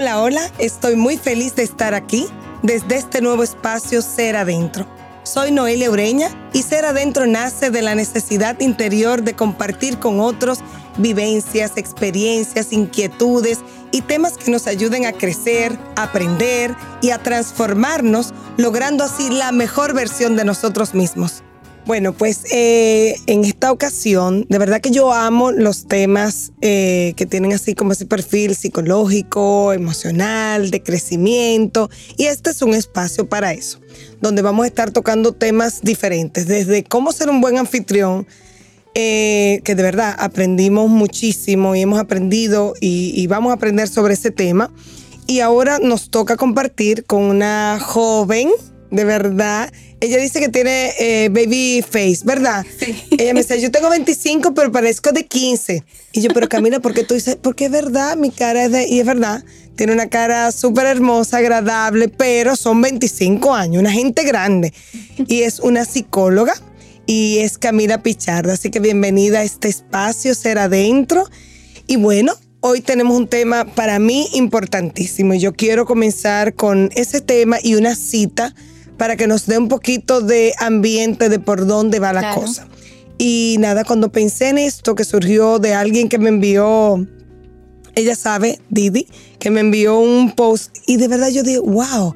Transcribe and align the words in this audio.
Hola, 0.00 0.22
hola, 0.22 0.48
estoy 0.58 0.94
muy 0.94 1.16
feliz 1.16 1.56
de 1.56 1.64
estar 1.64 1.92
aquí 1.92 2.28
desde 2.62 2.94
este 2.94 3.20
nuevo 3.20 3.42
espacio 3.42 4.00
Ser 4.00 4.36
Adentro. 4.36 4.86
Soy 5.24 5.50
Noelia 5.50 5.90
Ureña 5.90 6.28
y 6.52 6.62
Ser 6.62 6.84
Adentro 6.84 7.26
nace 7.26 7.72
de 7.72 7.82
la 7.82 7.96
necesidad 7.96 8.60
interior 8.60 9.24
de 9.24 9.34
compartir 9.34 9.98
con 9.98 10.20
otros 10.20 10.60
vivencias, 10.98 11.72
experiencias, 11.76 12.72
inquietudes 12.72 13.58
y 13.90 14.02
temas 14.02 14.38
que 14.38 14.52
nos 14.52 14.68
ayuden 14.68 15.04
a 15.04 15.10
crecer, 15.10 15.76
aprender 15.96 16.76
y 17.02 17.10
a 17.10 17.18
transformarnos, 17.18 18.32
logrando 18.56 19.02
así 19.02 19.30
la 19.30 19.50
mejor 19.50 19.94
versión 19.94 20.36
de 20.36 20.44
nosotros 20.44 20.94
mismos. 20.94 21.42
Bueno, 21.88 22.12
pues 22.12 22.42
eh, 22.52 23.16
en 23.26 23.46
esta 23.46 23.72
ocasión, 23.72 24.44
de 24.50 24.58
verdad 24.58 24.82
que 24.82 24.90
yo 24.90 25.10
amo 25.10 25.52
los 25.52 25.86
temas 25.86 26.52
eh, 26.60 27.14
que 27.16 27.24
tienen 27.24 27.54
así 27.54 27.74
como 27.74 27.92
ese 27.92 28.04
perfil 28.04 28.54
psicológico, 28.54 29.72
emocional, 29.72 30.70
de 30.70 30.82
crecimiento, 30.82 31.88
y 32.18 32.26
este 32.26 32.50
es 32.50 32.60
un 32.60 32.74
espacio 32.74 33.26
para 33.30 33.54
eso, 33.54 33.80
donde 34.20 34.42
vamos 34.42 34.64
a 34.64 34.66
estar 34.66 34.90
tocando 34.90 35.32
temas 35.32 35.80
diferentes, 35.80 36.46
desde 36.46 36.84
cómo 36.84 37.10
ser 37.10 37.30
un 37.30 37.40
buen 37.40 37.56
anfitrión, 37.56 38.26
eh, 38.94 39.62
que 39.64 39.74
de 39.74 39.82
verdad 39.82 40.14
aprendimos 40.18 40.90
muchísimo 40.90 41.74
y 41.74 41.80
hemos 41.80 42.00
aprendido 42.00 42.74
y 42.82 43.26
vamos 43.28 43.50
a 43.50 43.54
aprender 43.54 43.88
sobre 43.88 44.12
ese 44.12 44.30
tema. 44.30 44.70
Y 45.26 45.40
ahora 45.40 45.78
nos 45.78 46.10
toca 46.10 46.36
compartir 46.36 47.06
con 47.06 47.22
una 47.22 47.78
joven, 47.80 48.50
de 48.90 49.04
verdad, 49.04 49.72
ella 50.00 50.18
dice 50.18 50.40
que 50.40 50.48
tiene 50.48 50.92
eh, 50.98 51.28
baby 51.28 51.82
face, 51.82 52.20
¿verdad? 52.24 52.64
Sí. 52.78 52.94
Ella 53.18 53.34
me 53.34 53.40
dice, 53.40 53.60
yo 53.60 53.70
tengo 53.70 53.90
25, 53.90 54.54
pero 54.54 54.70
parezco 54.70 55.12
de 55.12 55.26
15. 55.26 55.84
Y 56.12 56.20
yo, 56.20 56.30
pero 56.32 56.48
Camila, 56.48 56.80
¿por 56.80 56.94
qué 56.94 57.04
tú 57.04 57.14
dices? 57.14 57.36
Porque 57.40 57.66
es 57.66 57.70
verdad, 57.70 58.16
mi 58.16 58.30
cara 58.30 58.64
es 58.64 58.72
de... 58.72 58.88
Y 58.88 59.00
es 59.00 59.06
verdad, 59.06 59.44
tiene 59.76 59.92
una 59.92 60.08
cara 60.08 60.52
súper 60.52 60.86
hermosa, 60.86 61.38
agradable, 61.38 62.08
pero 62.08 62.56
son 62.56 62.80
25 62.80 63.54
años, 63.54 63.80
una 63.80 63.92
gente 63.92 64.24
grande. 64.24 64.72
Y 65.26 65.42
es 65.42 65.60
una 65.60 65.84
psicóloga 65.84 66.54
y 67.06 67.38
es 67.38 67.58
Camila 67.58 68.02
Pichardo. 68.02 68.52
Así 68.52 68.70
que 68.70 68.80
bienvenida 68.80 69.40
a 69.40 69.42
este 69.44 69.68
espacio, 69.68 70.34
Ser 70.34 70.58
Adentro. 70.58 71.24
Y 71.86 71.96
bueno, 71.96 72.34
hoy 72.60 72.80
tenemos 72.80 73.16
un 73.16 73.28
tema 73.28 73.64
para 73.64 73.98
mí 73.98 74.28
importantísimo. 74.34 75.34
Y 75.34 75.40
yo 75.40 75.52
quiero 75.54 75.86
comenzar 75.86 76.54
con 76.54 76.90
ese 76.94 77.20
tema 77.20 77.58
y 77.62 77.74
una 77.74 77.94
cita 77.94 78.54
para 78.98 79.16
que 79.16 79.26
nos 79.26 79.46
dé 79.46 79.56
un 79.56 79.68
poquito 79.68 80.20
de 80.20 80.52
ambiente 80.58 81.28
de 81.28 81.38
por 81.38 81.66
dónde 81.66 82.00
va 82.00 82.12
la 82.12 82.34
cosa. 82.34 82.66
Y 83.16 83.56
nada, 83.58 83.84
cuando 83.84 84.12
pensé 84.12 84.48
en 84.48 84.58
esto 84.58 84.94
que 84.94 85.04
surgió 85.04 85.58
de 85.58 85.72
alguien 85.72 86.08
que 86.08 86.18
me 86.18 86.28
envió, 86.28 87.06
ella 87.94 88.14
sabe, 88.14 88.60
Didi, 88.68 89.06
que 89.38 89.50
me 89.50 89.60
envió 89.60 89.98
un 89.98 90.32
post 90.32 90.76
y 90.86 90.96
de 90.96 91.08
verdad 91.08 91.28
yo 91.30 91.42
dije, 91.42 91.58
wow, 91.58 92.14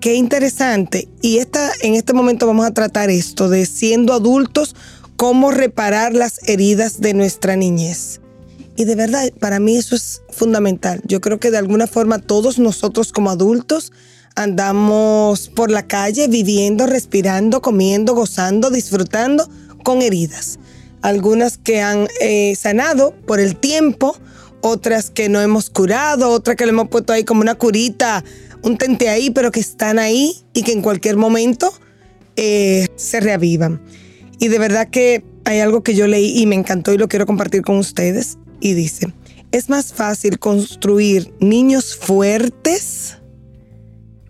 qué 0.00 0.14
interesante. 0.14 1.08
Y 1.20 1.38
esta, 1.38 1.70
en 1.82 1.94
este 1.94 2.12
momento 2.12 2.46
vamos 2.46 2.66
a 2.66 2.72
tratar 2.72 3.10
esto 3.10 3.48
de 3.48 3.66
siendo 3.66 4.12
adultos, 4.12 4.74
cómo 5.16 5.50
reparar 5.50 6.14
las 6.14 6.40
heridas 6.48 7.00
de 7.00 7.14
nuestra 7.14 7.54
niñez. 7.56 8.20
Y 8.76 8.84
de 8.84 8.94
verdad, 8.94 9.30
para 9.38 9.60
mí 9.60 9.76
eso 9.76 9.94
es 9.94 10.22
fundamental. 10.30 11.02
Yo 11.04 11.20
creo 11.20 11.38
que 11.38 11.50
de 11.50 11.58
alguna 11.58 11.86
forma 11.86 12.18
todos 12.18 12.58
nosotros 12.58 13.12
como 13.12 13.30
adultos 13.30 13.92
andamos 14.36 15.48
por 15.48 15.70
la 15.70 15.86
calle 15.86 16.28
viviendo, 16.28 16.86
respirando, 16.86 17.60
comiendo, 17.60 18.14
gozando, 18.14 18.70
disfrutando 18.70 19.48
con 19.82 20.02
heridas. 20.02 20.58
Algunas 21.02 21.58
que 21.58 21.80
han 21.80 22.08
eh, 22.20 22.54
sanado 22.56 23.14
por 23.26 23.40
el 23.40 23.56
tiempo, 23.56 24.16
otras 24.60 25.10
que 25.10 25.28
no 25.28 25.40
hemos 25.40 25.70
curado, 25.70 26.30
otras 26.30 26.56
que 26.56 26.66
le 26.66 26.70
hemos 26.70 26.88
puesto 26.88 27.12
ahí 27.12 27.24
como 27.24 27.40
una 27.40 27.54
curita, 27.54 28.22
un 28.62 28.76
tente 28.76 29.08
ahí, 29.08 29.30
pero 29.30 29.50
que 29.50 29.60
están 29.60 29.98
ahí 29.98 30.36
y 30.52 30.62
que 30.62 30.72
en 30.72 30.82
cualquier 30.82 31.16
momento 31.16 31.72
eh, 32.36 32.88
se 32.96 33.20
reavivan. 33.20 33.80
Y 34.38 34.48
de 34.48 34.58
verdad 34.58 34.88
que 34.88 35.24
hay 35.44 35.60
algo 35.60 35.82
que 35.82 35.94
yo 35.94 36.06
leí 36.06 36.38
y 36.38 36.46
me 36.46 36.54
encantó 36.54 36.92
y 36.92 36.98
lo 36.98 37.08
quiero 37.08 37.26
compartir 37.26 37.62
con 37.62 37.76
ustedes. 37.76 38.38
Y 38.60 38.74
dice, 38.74 39.12
es 39.52 39.70
más 39.70 39.92
fácil 39.92 40.38
construir 40.38 41.32
niños 41.40 41.96
fuertes 41.96 43.19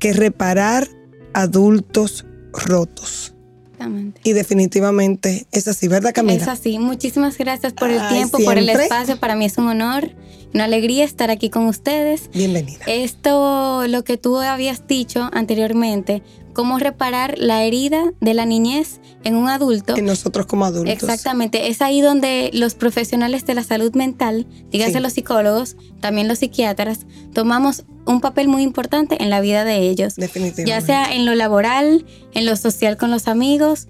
que 0.00 0.12
reparar 0.12 0.88
adultos 1.32 2.26
rotos. 2.52 3.34
Exactamente. 3.72 4.20
Y 4.24 4.32
definitivamente 4.32 5.46
es 5.52 5.68
así, 5.68 5.88
¿verdad 5.88 6.12
Camila? 6.12 6.42
Es 6.42 6.48
así. 6.48 6.78
Muchísimas 6.78 7.38
gracias 7.38 7.72
por 7.72 7.90
el 7.90 8.06
tiempo, 8.08 8.38
por 8.44 8.58
el 8.58 8.68
espacio. 8.68 9.18
Para 9.20 9.36
mí 9.36 9.44
es 9.44 9.56
un 9.56 9.68
honor, 9.68 10.10
una 10.52 10.64
alegría 10.64 11.04
estar 11.04 11.30
aquí 11.30 11.48
con 11.48 11.66
ustedes. 11.66 12.28
Bienvenida. 12.34 12.84
Esto, 12.86 13.86
lo 13.86 14.02
que 14.02 14.16
tú 14.16 14.38
habías 14.38 14.86
dicho 14.86 15.30
anteriormente, 15.32 16.22
cómo 16.52 16.78
reparar 16.78 17.38
la 17.38 17.64
herida 17.64 18.12
de 18.20 18.34
la 18.34 18.44
niñez 18.44 19.00
en 19.24 19.36
un 19.36 19.48
adulto. 19.48 19.96
En 19.96 20.04
nosotros 20.04 20.46
como 20.46 20.64
adultos. 20.64 20.92
Exactamente. 20.92 21.68
Es 21.68 21.80
ahí 21.80 22.00
donde 22.00 22.50
los 22.52 22.74
profesionales 22.74 23.46
de 23.46 23.54
la 23.54 23.64
salud 23.64 23.94
mental, 23.94 24.46
díganse 24.70 25.00
los 25.00 25.12
psicólogos, 25.12 25.76
también 26.00 26.28
los 26.28 26.40
psiquiatras, 26.40 27.06
tomamos 27.32 27.84
un 28.10 28.20
papel 28.20 28.48
muy 28.48 28.62
importante 28.62 29.22
en 29.22 29.30
la 29.30 29.40
vida 29.40 29.64
de 29.64 29.88
ellos. 29.88 30.16
Definitivamente. 30.16 30.66
Ya 30.66 30.80
sea 30.80 31.14
en 31.14 31.26
lo 31.26 31.34
laboral, 31.34 32.04
en 32.32 32.46
lo 32.46 32.56
social 32.56 32.96
con 32.96 33.10
los 33.10 33.28
amigos, 33.28 33.88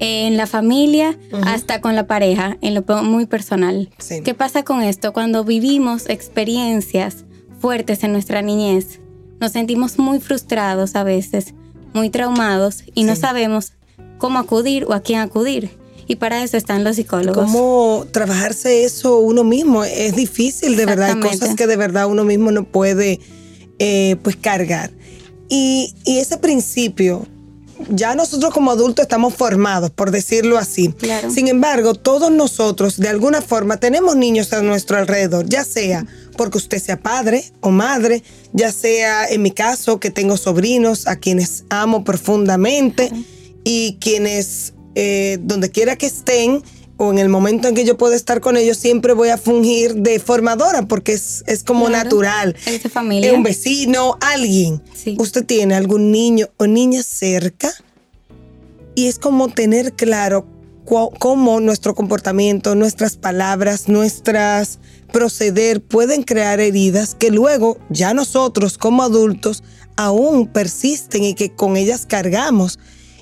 en 0.00 0.36
la 0.36 0.46
familia, 0.46 1.18
hasta 1.44 1.80
con 1.80 1.96
la 1.96 2.06
pareja, 2.06 2.56
en 2.60 2.74
lo 2.74 2.82
muy 3.02 3.26
personal. 3.26 3.90
¿Qué 4.24 4.34
pasa 4.34 4.62
con 4.62 4.82
esto? 4.82 5.12
Cuando 5.12 5.44
vivimos 5.44 6.08
experiencias 6.08 7.24
fuertes 7.60 8.04
en 8.04 8.12
nuestra 8.12 8.42
niñez, 8.42 9.00
nos 9.40 9.52
sentimos 9.52 9.98
muy 9.98 10.20
frustrados 10.20 10.94
a 10.94 11.04
veces, 11.04 11.54
muy 11.92 12.10
traumados 12.10 12.84
y 12.94 13.04
no 13.04 13.16
sabemos 13.16 13.72
cómo 14.18 14.38
acudir 14.38 14.84
o 14.84 14.92
a 14.92 15.00
quién 15.00 15.20
acudir. 15.20 15.70
Y 16.06 16.16
para 16.16 16.42
eso 16.42 16.56
están 16.56 16.84
los 16.84 16.96
psicólogos. 16.96 17.44
¿Cómo 17.44 18.06
trabajarse 18.10 18.84
eso 18.84 19.18
uno 19.18 19.44
mismo? 19.44 19.84
Es 19.84 20.16
difícil, 20.16 20.76
de 20.76 20.86
verdad. 20.86 21.10
Hay 21.10 21.20
cosas 21.20 21.54
que 21.54 21.66
de 21.66 21.76
verdad 21.76 22.06
uno 22.06 22.24
mismo 22.24 22.50
no 22.50 22.64
puede 22.64 23.20
eh, 23.78 24.16
pues 24.22 24.36
cargar. 24.36 24.90
Y, 25.48 25.94
y, 26.04 26.18
ese 26.18 26.36
principio, 26.36 27.26
ya 27.88 28.14
nosotros 28.14 28.52
como 28.52 28.70
adultos 28.70 29.04
estamos 29.04 29.34
formados, 29.34 29.90
por 29.90 30.10
decirlo 30.10 30.58
así. 30.58 30.94
Sin 31.30 31.48
embargo, 31.48 31.94
todos 31.94 32.30
nosotros 32.30 32.98
de 32.98 33.08
alguna 33.08 33.40
forma 33.40 33.78
tenemos 33.78 34.16
niños 34.16 34.52
a 34.52 34.62
nuestro 34.62 34.98
alrededor, 34.98 35.48
ya 35.48 35.64
sea 35.64 36.04
porque 36.38 36.56
usted 36.56 36.78
sea 36.78 36.98
padre 36.98 37.44
o 37.60 37.70
madre, 37.70 38.22
ya 38.54 38.72
sea 38.72 39.26
en 39.26 39.42
mi 39.42 39.50
caso 39.50 40.00
que 40.00 40.10
tengo 40.10 40.38
sobrinos 40.38 41.06
a 41.06 41.16
quienes 41.16 41.64
amo 41.68 42.04
profundamente 42.04 43.10
y 43.64 43.98
quienes, 44.00 44.72
eh, 44.94 45.38
donde 45.42 45.70
quiera 45.70 45.96
que 45.96 46.06
estén, 46.06 46.62
o 46.98 47.12
en 47.12 47.18
el 47.18 47.28
momento 47.28 47.68
en 47.68 47.74
que 47.74 47.84
yo 47.84 47.96
puedo 47.96 48.12
estar 48.12 48.40
con 48.40 48.56
ellos, 48.56 48.76
siempre 48.76 49.14
voy 49.14 49.30
a 49.30 49.38
fungir 49.38 49.94
de 49.94 50.18
formadora 50.18 50.82
porque 50.82 51.12
es, 51.12 51.44
es 51.46 51.64
como 51.64 51.88
natural. 51.88 52.54
Es 52.66 52.82
de 52.82 52.88
familia. 52.88 53.30
Es 53.30 53.36
un 53.36 53.44
vecino, 53.44 54.18
alguien. 54.20 54.82
Usted 55.16 55.46
tiene 55.46 55.74
algún 55.74 56.10
niño 56.10 56.48
o 56.58 56.66
niña 56.66 57.02
cerca 57.02 57.72
y 58.94 59.06
es 59.06 59.18
como 59.18 59.48
tener 59.48 59.92
claro 59.94 60.46
cómo 60.84 61.60
nuestro 61.60 61.94
comportamiento, 61.94 62.74
nuestras 62.74 63.16
palabras, 63.16 63.88
nuestras 63.88 64.80
proceder 65.12 65.82
pueden 65.82 66.22
crear 66.22 66.60
heridas 66.60 67.14
que 67.14 67.30
luego 67.30 67.78
ya 67.90 68.14
nosotros 68.14 68.76
como 68.76 69.02
adultos 69.02 69.62
aún 69.96 70.46
persisten 70.46 71.24
y 71.24 71.34
que 71.34 71.54
con 71.54 71.76
ellas 71.76 72.06
cargamos 72.06 72.78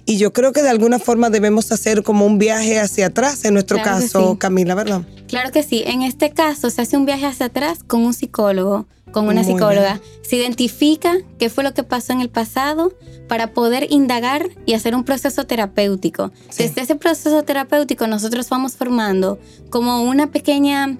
y 0.06 0.18
yo 0.18 0.32
creo 0.32 0.52
que 0.52 0.62
de 0.62 0.68
alguna 0.68 1.00
forma 1.00 1.30
debemos 1.30 1.72
hacer 1.72 2.04
como 2.04 2.26
un 2.26 2.38
viaje 2.38 2.78
hacia 2.78 3.06
atrás, 3.06 3.44
en 3.44 3.54
nuestro 3.54 3.82
caso, 3.82 4.38
Camila, 4.38 4.76
¿verdad? 4.76 5.02
Claro 5.26 5.50
que 5.50 5.64
sí. 5.64 5.82
En 5.84 6.02
este 6.02 6.30
caso 6.30 6.70
se 6.70 6.82
hace 6.82 6.96
un 6.96 7.06
viaje 7.06 7.26
hacia 7.26 7.46
atrás 7.46 7.80
con 7.84 8.02
un 8.04 8.14
psicólogo, 8.14 8.86
con 9.10 9.26
una 9.26 9.42
psicóloga. 9.42 10.00
Se 10.22 10.36
identifica 10.36 11.16
qué 11.40 11.50
fue 11.50 11.64
lo 11.64 11.74
que 11.74 11.82
pasó 11.82 12.12
en 12.12 12.20
el 12.20 12.28
pasado 12.28 12.92
para 13.26 13.52
poder 13.52 13.88
indagar 13.90 14.48
y 14.64 14.74
hacer 14.74 14.94
un 14.94 15.02
proceso 15.02 15.44
terapéutico. 15.44 16.30
Desde 16.56 16.82
ese 16.82 16.94
proceso 16.94 17.42
terapéutico 17.42 18.06
nosotros 18.06 18.48
vamos 18.48 18.76
formando 18.76 19.40
como 19.70 20.04
una 20.04 20.30
pequeña 20.30 20.96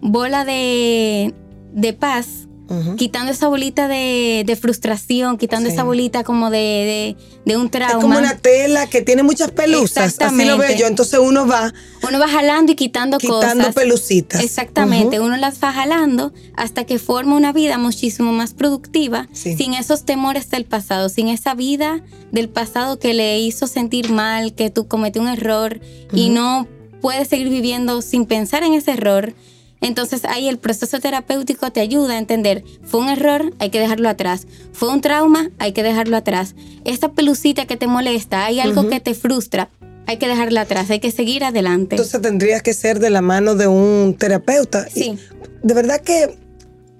bola 0.00 0.44
de, 0.44 1.32
de 1.72 1.92
paz 1.92 2.48
quitando 2.96 3.32
esa 3.32 3.48
bolita 3.48 3.88
de, 3.88 4.58
frustración, 4.60 5.38
quitando 5.38 5.68
esa 5.68 5.82
bolita 5.82 6.24
como 6.24 6.50
de, 6.50 7.16
un 7.46 7.70
trauma. 7.70 7.92
Es 7.94 8.00
como 8.00 8.18
una 8.18 8.36
tela 8.36 8.86
que 8.86 9.02
tiene 9.02 9.22
muchas 9.22 9.50
pelusas, 9.50 10.16
así 10.20 10.44
lo 10.44 10.58
veo 10.58 10.76
yo. 10.76 10.86
Entonces 10.86 11.18
uno 11.20 11.46
va... 11.46 11.72
Uno 12.06 12.18
va 12.18 12.28
jalando 12.28 12.72
y 12.72 12.76
quitando, 12.76 13.18
cosas. 13.18 13.52
Quitando 13.52 13.72
pelucitas. 13.72 14.42
Exactamente, 14.42 15.20
uno 15.20 15.36
las 15.36 15.62
va 15.62 15.72
jalando 15.72 16.32
hasta 16.54 16.84
que 16.84 16.98
forma 16.98 17.36
una 17.36 17.52
vida 17.52 17.78
muchísimo 17.78 18.32
más 18.32 18.54
productiva, 18.54 19.28
sin 19.32 19.74
esos 19.74 20.04
temores 20.04 20.50
del 20.50 20.64
pasado, 20.64 21.08
sin 21.08 21.28
esa 21.28 21.54
vida 21.54 22.02
del 22.32 22.48
pasado 22.48 22.98
que 22.98 23.14
le 23.14 23.38
hizo 23.40 23.66
sentir 23.66 24.10
mal, 24.10 24.54
que 24.54 24.70
tú 24.70 24.86
cometió 24.86 25.20
un 25.20 25.28
error 25.28 25.80
y 26.12 26.30
no 26.30 26.68
puedes 27.00 27.28
seguir 27.28 27.48
viviendo 27.48 28.02
sin 28.02 28.26
pensar 28.26 28.62
en 28.62 28.74
ese 28.74 28.92
error 28.92 29.34
Entonces 29.80 30.24
ahí 30.24 30.48
el 30.48 30.58
proceso 30.58 31.00
terapéutico 31.00 31.70
te 31.70 31.80
ayuda 31.80 32.14
a 32.14 32.18
entender, 32.18 32.64
fue 32.82 33.00
un 33.00 33.08
error, 33.08 33.52
hay 33.58 33.70
que 33.70 33.80
dejarlo 33.80 34.08
atrás, 34.08 34.46
fue 34.72 34.90
un 34.90 35.00
trauma, 35.00 35.50
hay 35.58 35.72
que 35.72 35.82
dejarlo 35.82 36.16
atrás, 36.16 36.54
esta 36.84 37.12
pelucita 37.12 37.66
que 37.66 37.76
te 37.76 37.86
molesta, 37.86 38.44
hay 38.44 38.60
algo 38.60 38.88
que 38.88 39.00
te 39.00 39.14
frustra, 39.14 39.70
hay 40.06 40.18
que 40.18 40.28
dejarla 40.28 40.62
atrás, 40.62 40.90
hay 40.90 41.00
que 41.00 41.10
seguir 41.10 41.44
adelante. 41.44 41.96
Entonces 41.96 42.20
tendrías 42.20 42.62
que 42.62 42.74
ser 42.74 42.98
de 42.98 43.10
la 43.10 43.22
mano 43.22 43.54
de 43.54 43.68
un 43.68 44.16
terapeuta. 44.18 44.86
Sí. 44.88 45.18
de 45.62 45.74
verdad 45.74 46.00
que 46.00 46.36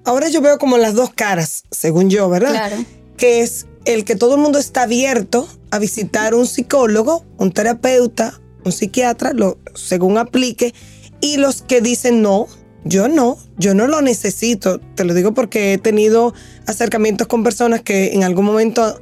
ahora 0.04 0.28
yo 0.28 0.40
veo 0.40 0.58
como 0.58 0.78
las 0.78 0.94
dos 0.94 1.10
caras, 1.14 1.64
según 1.70 2.08
yo, 2.08 2.28
¿verdad? 2.28 2.52
Claro. 2.52 2.76
Que 3.16 3.40
es 3.40 3.66
el 3.84 4.04
que 4.04 4.16
todo 4.16 4.36
el 4.36 4.40
mundo 4.40 4.58
está 4.58 4.82
abierto 4.82 5.48
a 5.70 5.78
visitar 5.78 6.34
un 6.34 6.46
psicólogo, 6.46 7.24
un 7.36 7.52
terapeuta, 7.52 8.40
un 8.64 8.72
psiquiatra, 8.72 9.32
lo, 9.32 9.58
según 9.74 10.18
aplique, 10.18 10.74
y 11.20 11.36
los 11.36 11.62
que 11.62 11.80
dicen 11.80 12.22
no, 12.22 12.46
yo 12.84 13.08
no, 13.08 13.38
yo 13.58 13.74
no 13.74 13.86
lo 13.86 14.00
necesito. 14.00 14.80
Te 14.94 15.04
lo 15.04 15.14
digo 15.14 15.34
porque 15.34 15.74
he 15.74 15.78
tenido 15.78 16.34
acercamientos 16.66 17.26
con 17.26 17.42
personas 17.42 17.82
que 17.82 18.12
en 18.12 18.24
algún 18.24 18.44
momento 18.44 19.00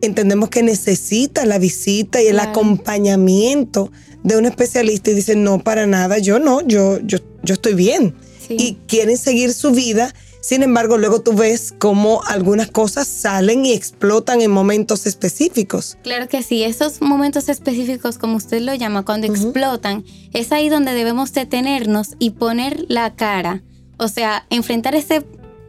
entendemos 0.00 0.48
que 0.48 0.62
necesita 0.62 1.44
la 1.44 1.58
visita 1.58 2.22
y 2.22 2.28
el 2.28 2.38
acompañamiento 2.40 3.90
de 4.22 4.36
un 4.36 4.46
especialista 4.46 5.10
y 5.10 5.14
dicen 5.14 5.44
no 5.44 5.62
para 5.62 5.86
nada, 5.86 6.18
yo 6.18 6.38
no, 6.38 6.66
yo, 6.66 6.98
yo, 7.00 7.18
yo 7.42 7.54
estoy 7.54 7.74
bien. 7.74 8.14
Y 8.50 8.78
quieren 8.86 9.18
seguir 9.18 9.52
su 9.52 9.72
vida 9.72 10.14
sin 10.40 10.62
embargo, 10.62 10.98
luego 10.98 11.20
tú 11.20 11.32
ves 11.32 11.74
cómo 11.78 12.22
algunas 12.26 12.70
cosas 12.70 13.08
salen 13.08 13.66
y 13.66 13.72
explotan 13.72 14.40
en 14.40 14.50
momentos 14.50 15.06
específicos. 15.06 15.98
Claro 16.02 16.28
que 16.28 16.42
sí, 16.42 16.62
esos 16.62 17.00
momentos 17.00 17.48
específicos, 17.48 18.18
como 18.18 18.36
usted 18.36 18.60
lo 18.60 18.74
llama, 18.74 19.04
cuando 19.04 19.26
explotan, 19.26 20.04
es 20.32 20.52
ahí 20.52 20.68
donde 20.68 20.92
debemos 20.92 21.32
detenernos 21.32 22.10
y 22.18 22.30
poner 22.30 22.84
la 22.88 23.14
cara. 23.14 23.62
O 23.98 24.08
sea, 24.08 24.46
enfrentar 24.50 24.94
ese, 24.94 25.24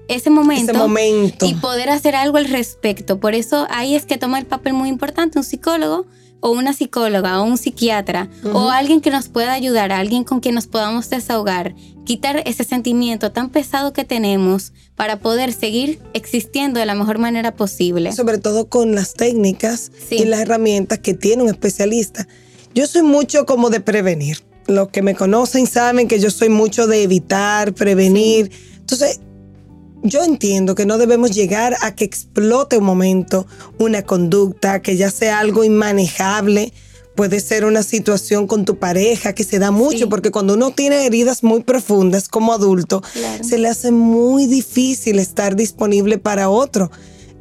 ese 0.07 0.29
momento, 0.29 0.71
ese 0.71 0.79
momento 0.79 1.45
y 1.47 1.55
poder 1.55 1.89
hacer 1.89 2.15
algo 2.15 2.37
al 2.37 2.45
respecto. 2.45 3.19
Por 3.19 3.33
eso 3.33 3.65
ahí 3.69 3.95
es 3.95 4.05
que 4.05 4.17
toma 4.17 4.37
el 4.37 4.45
papel 4.45 4.73
muy 4.73 4.89
importante 4.89 5.39
un 5.39 5.43
psicólogo 5.43 6.05
o 6.41 6.51
una 6.51 6.73
psicóloga 6.73 7.41
o 7.41 7.43
un 7.43 7.57
psiquiatra 7.57 8.29
o 8.53 8.69
alguien 8.69 9.01
que 9.01 9.09
nos 9.09 9.27
pueda 9.29 9.53
ayudar, 9.53 9.91
alguien 9.91 10.23
con 10.23 10.39
quien 10.39 10.55
nos 10.55 10.67
podamos 10.67 11.09
desahogar, 11.09 11.75
quitar 12.09 12.41
ese 12.47 12.63
sentimiento 12.63 13.31
tan 13.31 13.51
pesado 13.51 13.93
que 13.93 14.03
tenemos 14.03 14.73
para 14.95 15.19
poder 15.19 15.53
seguir 15.53 15.99
existiendo 16.15 16.79
de 16.79 16.87
la 16.87 16.95
mejor 16.95 17.19
manera 17.19 17.55
posible. 17.55 18.11
Sobre 18.13 18.39
todo 18.39 18.67
con 18.67 18.95
las 18.95 19.13
técnicas 19.13 19.91
y 20.09 20.25
las 20.25 20.39
herramientas 20.39 20.97
que 20.97 21.13
tiene 21.13 21.43
un 21.43 21.49
especialista. 21.49 22.27
Yo 22.73 22.87
soy 22.87 23.03
mucho 23.03 23.45
como 23.45 23.69
de 23.69 23.79
prevenir. 23.79 24.39
Los 24.65 24.89
que 24.89 25.03
me 25.03 25.13
conocen 25.13 25.67
saben 25.67 26.07
que 26.07 26.19
yo 26.19 26.31
soy 26.31 26.49
mucho 26.49 26.87
de 26.87 27.03
evitar, 27.03 27.75
prevenir. 27.75 28.49
Entonces, 28.79 29.19
yo 30.01 30.23
entiendo 30.23 30.73
que 30.73 30.87
no 30.87 30.97
debemos 30.97 31.29
llegar 31.29 31.75
a 31.83 31.93
que 31.93 32.05
explote 32.05 32.79
un 32.79 32.85
momento 32.85 33.45
una 33.77 34.01
conducta, 34.01 34.81
que 34.81 34.97
ya 34.97 35.11
sea 35.11 35.37
algo 35.37 35.63
inmanejable. 35.63 36.73
Puede 37.19 37.41
ser 37.41 37.65
una 37.65 37.83
situación 37.83 38.47
con 38.47 38.63
tu 38.63 38.77
pareja 38.77 39.33
que 39.33 39.43
se 39.43 39.59
da 39.59 39.71
mucho, 39.71 40.07
porque 40.07 40.31
cuando 40.31 40.53
uno 40.53 40.71
tiene 40.71 41.05
heridas 41.05 41.43
muy 41.43 41.63
profundas 41.63 42.29
como 42.29 42.53
adulto, 42.53 43.03
se 43.41 43.57
le 43.57 43.67
hace 43.67 43.91
muy 43.91 44.45
difícil 44.45 45.19
estar 45.19 45.57
disponible 45.57 46.17
para 46.17 46.47
otro. 46.47 46.89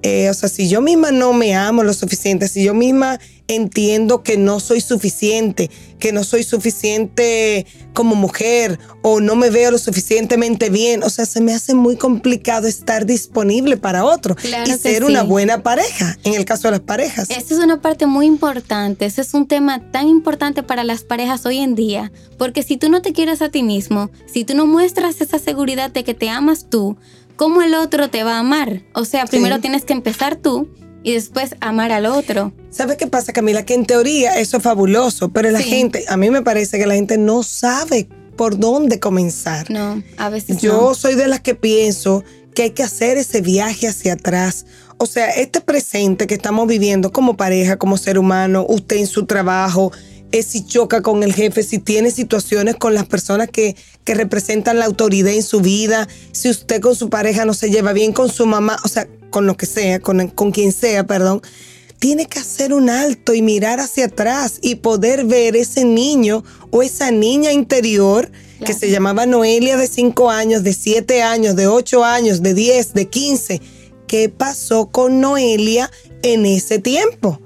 Eh, 0.03 0.29
o 0.31 0.35
sea, 0.35 0.49
si 0.49 0.69
yo 0.69 0.81
misma 0.81 1.11
no 1.11 1.33
me 1.33 1.55
amo 1.56 1.83
lo 1.83 1.93
suficiente, 1.93 2.49
si 2.49 2.62
yo 2.62 2.75
misma 2.75 3.19
entiendo 3.49 4.23
que 4.23 4.37
no 4.37 4.61
soy 4.61 4.81
suficiente, 4.81 5.71
que 5.99 6.12
no 6.12 6.23
soy 6.23 6.45
suficiente 6.45 7.67
como 7.95 8.15
mujer 8.15 8.79
o 9.03 9.21
no 9.21 9.35
me 9.37 9.50
veo 9.50 9.71
lo 9.71 9.79
suficientemente 9.79 10.69
bien. 10.69 11.03
O 11.03 11.11
sea, 11.11 11.27
se 11.27 11.41
me 11.41 11.53
hace 11.53 11.75
muy 11.75 11.97
complicado 11.97 12.69
estar 12.69 13.06
disponible 13.06 13.77
para 13.77 14.05
otro 14.05 14.37
y 14.67 14.71
ser 14.73 15.03
una 15.03 15.23
buena 15.23 15.62
pareja, 15.62 16.17
en 16.25 16.35
el 16.35 16.45
caso 16.45 16.69
de 16.69 16.73
las 16.73 16.81
parejas. 16.81 17.31
Esa 17.31 17.55
es 17.55 17.61
una 17.61 17.81
parte 17.81 18.06
muy 18.06 18.27
importante, 18.27 19.06
ese 19.06 19.23
es 19.23 19.35
un 19.35 19.49
tema 19.49 19.91
tan 19.91 20.06
importante 20.09 20.62
para 20.62 20.85
las 20.85 21.03
parejas 21.03 21.45
hoy 21.47 21.59
en 21.59 21.75
día, 21.75 22.12
porque 22.37 22.62
si 22.62 22.77
tú 22.77 22.91
no 22.91 23.03
te 23.03 23.12
quieres 23.12 23.43
a 23.43 23.49
ti 23.49 23.62
mismo, 23.62 24.11
si 24.33 24.45
tú 24.45 24.55
no 24.55 24.67
muestras 24.67 25.21
esa 25.21 25.39
seguridad 25.39 25.91
de 25.91 26.05
que 26.05 26.15
te 26.15 26.29
amas 26.29 26.67
tú, 26.69 26.97
¿cómo 27.38 27.62
el 27.62 27.75
otro 27.75 28.11
te 28.11 28.25
va 28.25 28.35
a 28.35 28.38
amar? 28.40 28.82
O 28.93 29.06
sea, 29.06 29.25
primero 29.25 29.61
tienes 29.61 29.85
que 29.85 29.94
empezar 29.94 30.37
tú 30.37 30.69
y 31.02 31.14
después 31.14 31.55
amar 31.61 31.93
al 31.93 32.05
otro. 32.05 32.52
¿Sabes 32.69 32.99
qué 32.99 33.06
pasa, 33.06 33.32
Camila? 33.32 33.64
Que 33.64 33.73
en 33.73 33.87
teoría 33.87 34.38
eso 34.38 34.58
es 34.58 34.62
fabuloso, 34.62 35.31
pero 35.31 35.50
la 35.50 35.61
gente, 35.61 36.05
a 36.08 36.19
mí 36.19 36.29
me 36.31 36.43
parece 36.43 36.79
que 36.79 36.87
la 36.87 36.94
gente 36.94 37.17
no 37.17 37.43
sabe 37.43 38.08
por 38.37 38.58
dónde 38.58 39.00
comenzar. 39.00 39.70
No, 39.70 40.02
a 40.19 40.29
veces 40.29 40.58
Yo 40.58 40.94
soy 40.94 41.14
de 41.14 41.29
las 41.29 41.40
que 41.40 41.55
pienso 41.55 42.25
que 42.55 42.64
hay 42.64 42.70
que 42.70 42.82
hacer 42.82 43.17
ese 43.17 43.40
viaje 43.40 43.87
hacia 43.87 44.14
atrás. 44.14 44.67
O 44.99 45.06
sea, 45.06 45.31
este 45.31 45.61
presente 45.61 46.26
que 46.26 46.35
estamos 46.35 46.67
viviendo 46.67 47.12
como 47.12 47.37
pareja, 47.37 47.76
como 47.76 47.96
ser 47.96 48.19
humano, 48.19 48.67
usted 48.69 48.96
en 48.96 49.06
su 49.06 49.26
trabajo, 49.26 49.93
es 50.32 50.46
si 50.46 50.64
choca 50.64 51.02
con 51.02 51.22
el 51.22 51.34
jefe, 51.34 51.62
si 51.62 51.78
tiene 51.78 52.10
situaciones 52.10 52.76
con 52.76 52.94
las 52.94 53.06
personas 53.06 53.48
que, 53.48 53.76
que 54.04 54.14
representan 54.14 54.78
la 54.78 54.84
autoridad 54.84 55.32
en 55.32 55.42
su 55.42 55.60
vida, 55.60 56.08
si 56.32 56.50
usted 56.50 56.80
con 56.80 56.94
su 56.94 57.08
pareja 57.08 57.44
no 57.44 57.54
se 57.54 57.70
lleva 57.70 57.92
bien 57.92 58.12
con 58.12 58.30
su 58.30 58.46
mamá, 58.46 58.78
o 58.84 58.88
sea, 58.88 59.08
con 59.30 59.46
lo 59.46 59.56
que 59.56 59.66
sea, 59.66 60.00
con, 60.00 60.28
con 60.28 60.50
quien 60.50 60.72
sea, 60.72 61.06
perdón, 61.06 61.42
tiene 61.98 62.26
que 62.26 62.38
hacer 62.38 62.72
un 62.72 62.90
alto 62.90 63.34
y 63.34 63.42
mirar 63.42 63.80
hacia 63.80 64.06
atrás 64.06 64.58
y 64.62 64.76
poder 64.76 65.25
ver 65.25 65.56
ese 65.56 65.84
niño 65.84 66.44
o 66.70 66.82
esa 66.82 67.10
niña 67.10 67.52
interior 67.52 68.30
que 68.64 68.72
se 68.72 68.90
llamaba 68.90 69.26
Noelia 69.26 69.76
de 69.76 69.86
5 69.86 70.30
años, 70.30 70.62
de 70.62 70.72
7 70.72 71.22
años, 71.22 71.56
de 71.56 71.66
8 71.66 72.04
años, 72.04 72.42
de 72.42 72.54
10, 72.54 72.94
de 72.94 73.08
15. 73.08 73.60
¿Qué 74.06 74.28
pasó 74.28 74.86
con 74.86 75.20
Noelia 75.20 75.90
en 76.22 76.46
ese 76.46 76.78
tiempo? 76.78 77.40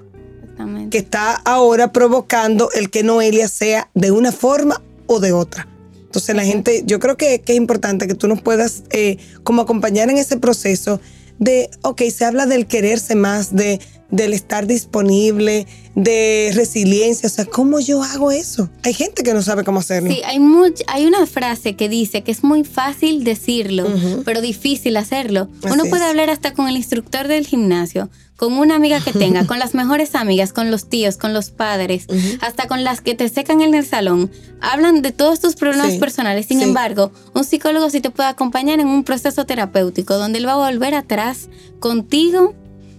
Que 0.91 0.99
está 0.99 1.35
ahora 1.35 1.93
provocando 1.93 2.71
el 2.73 2.91
que 2.91 3.03
Noelia 3.03 3.49
sea 3.49 3.91
de 3.95 4.11
una 4.11 4.33
forma 4.33 4.81
o 5.07 5.21
de 5.21 5.33
otra. 5.33 5.69
Entonces 6.13 6.37
la 6.37 6.45
gente, 6.45 6.83
yo 6.85 6.99
creo 7.01 7.17
que, 7.17 7.43
es 7.47 7.57
importante 7.57 8.07
que 8.07 8.15
tú 8.15 8.29
nos 8.29 8.43
puedas 8.43 8.83
eh, 8.91 9.17
como 9.45 9.63
acompañar 9.63 10.11
en 10.11 10.19
ese 10.19 10.37
proceso 10.37 11.01
de, 11.39 11.71
ok, 11.83 12.03
se 12.15 12.25
habla 12.25 12.47
del 12.47 12.67
quererse 12.67 13.15
más, 13.15 13.57
de, 13.57 13.81
del 14.13 14.35
estar 14.35 14.67
disponible, 14.67 15.67
de 15.95 16.53
resiliencia. 16.55 17.27
O 17.27 17.33
sea, 17.33 17.47
¿cómo 17.47 17.81
yo 17.81 18.03
hago 18.03 18.31
eso? 18.31 18.69
Hay 18.85 18.93
gente 18.93 19.23
que 19.23 19.33
no 19.35 19.43
sabe 19.43 19.65
cómo 19.65 19.81
hacerlo. 19.81 20.11
Sí, 20.11 20.21
hay, 20.25 20.39
hay 20.87 21.07
una 21.07 21.27
frase 21.27 21.75
que 21.75 21.89
dice 21.89 22.23
que 22.23 22.31
es 22.31 22.45
muy 22.45 22.63
fácil 22.63 23.25
decirlo, 23.25 23.87
pero 24.25 24.41
difícil 24.41 24.97
hacerlo. 24.99 25.49
Uno 25.63 25.85
puede 25.87 26.05
hablar 26.05 26.31
hasta 26.31 26.53
con 26.53 26.69
el 26.69 26.77
instructor 26.77 27.27
del 27.27 27.47
gimnasio, 27.47 28.11
con 28.43 28.55
una 28.55 28.75
amiga 28.75 28.99
que 28.99 29.13
tenga, 29.13 29.47
con 29.47 29.61
las 29.61 29.73
mejores 29.73 30.17
amigas, 30.17 30.53
con 30.53 30.73
los 30.73 30.89
tíos, 30.89 31.17
con 31.17 31.33
los 31.33 31.51
padres, 31.51 32.07
hasta 32.41 32.67
con 32.67 32.83
las 32.83 33.01
que 33.01 33.15
te 33.15 33.29
secan 33.29 33.61
en 33.61 33.73
el 33.73 33.87
salón. 33.87 34.33
Hablan 34.61 35.01
de 35.01 35.13
todos 35.13 35.39
tus 35.39 35.55
problemas 35.55 35.93
personales. 35.95 36.47
Sin 36.47 36.61
embargo, 36.61 37.13
un 37.35 37.45
psicólogo 37.45 37.89
sí 37.89 38.01
te 38.01 38.11
puede 38.11 38.29
acompañar 38.29 38.81
en 38.81 38.89
un 38.89 39.05
proceso 39.05 39.47
terapéutico 39.47 40.19
donde 40.19 40.41
él 40.41 40.49
va 40.49 40.55
a 40.55 40.71
volver 40.73 40.97
atrás 40.97 41.51
contigo 41.79 42.53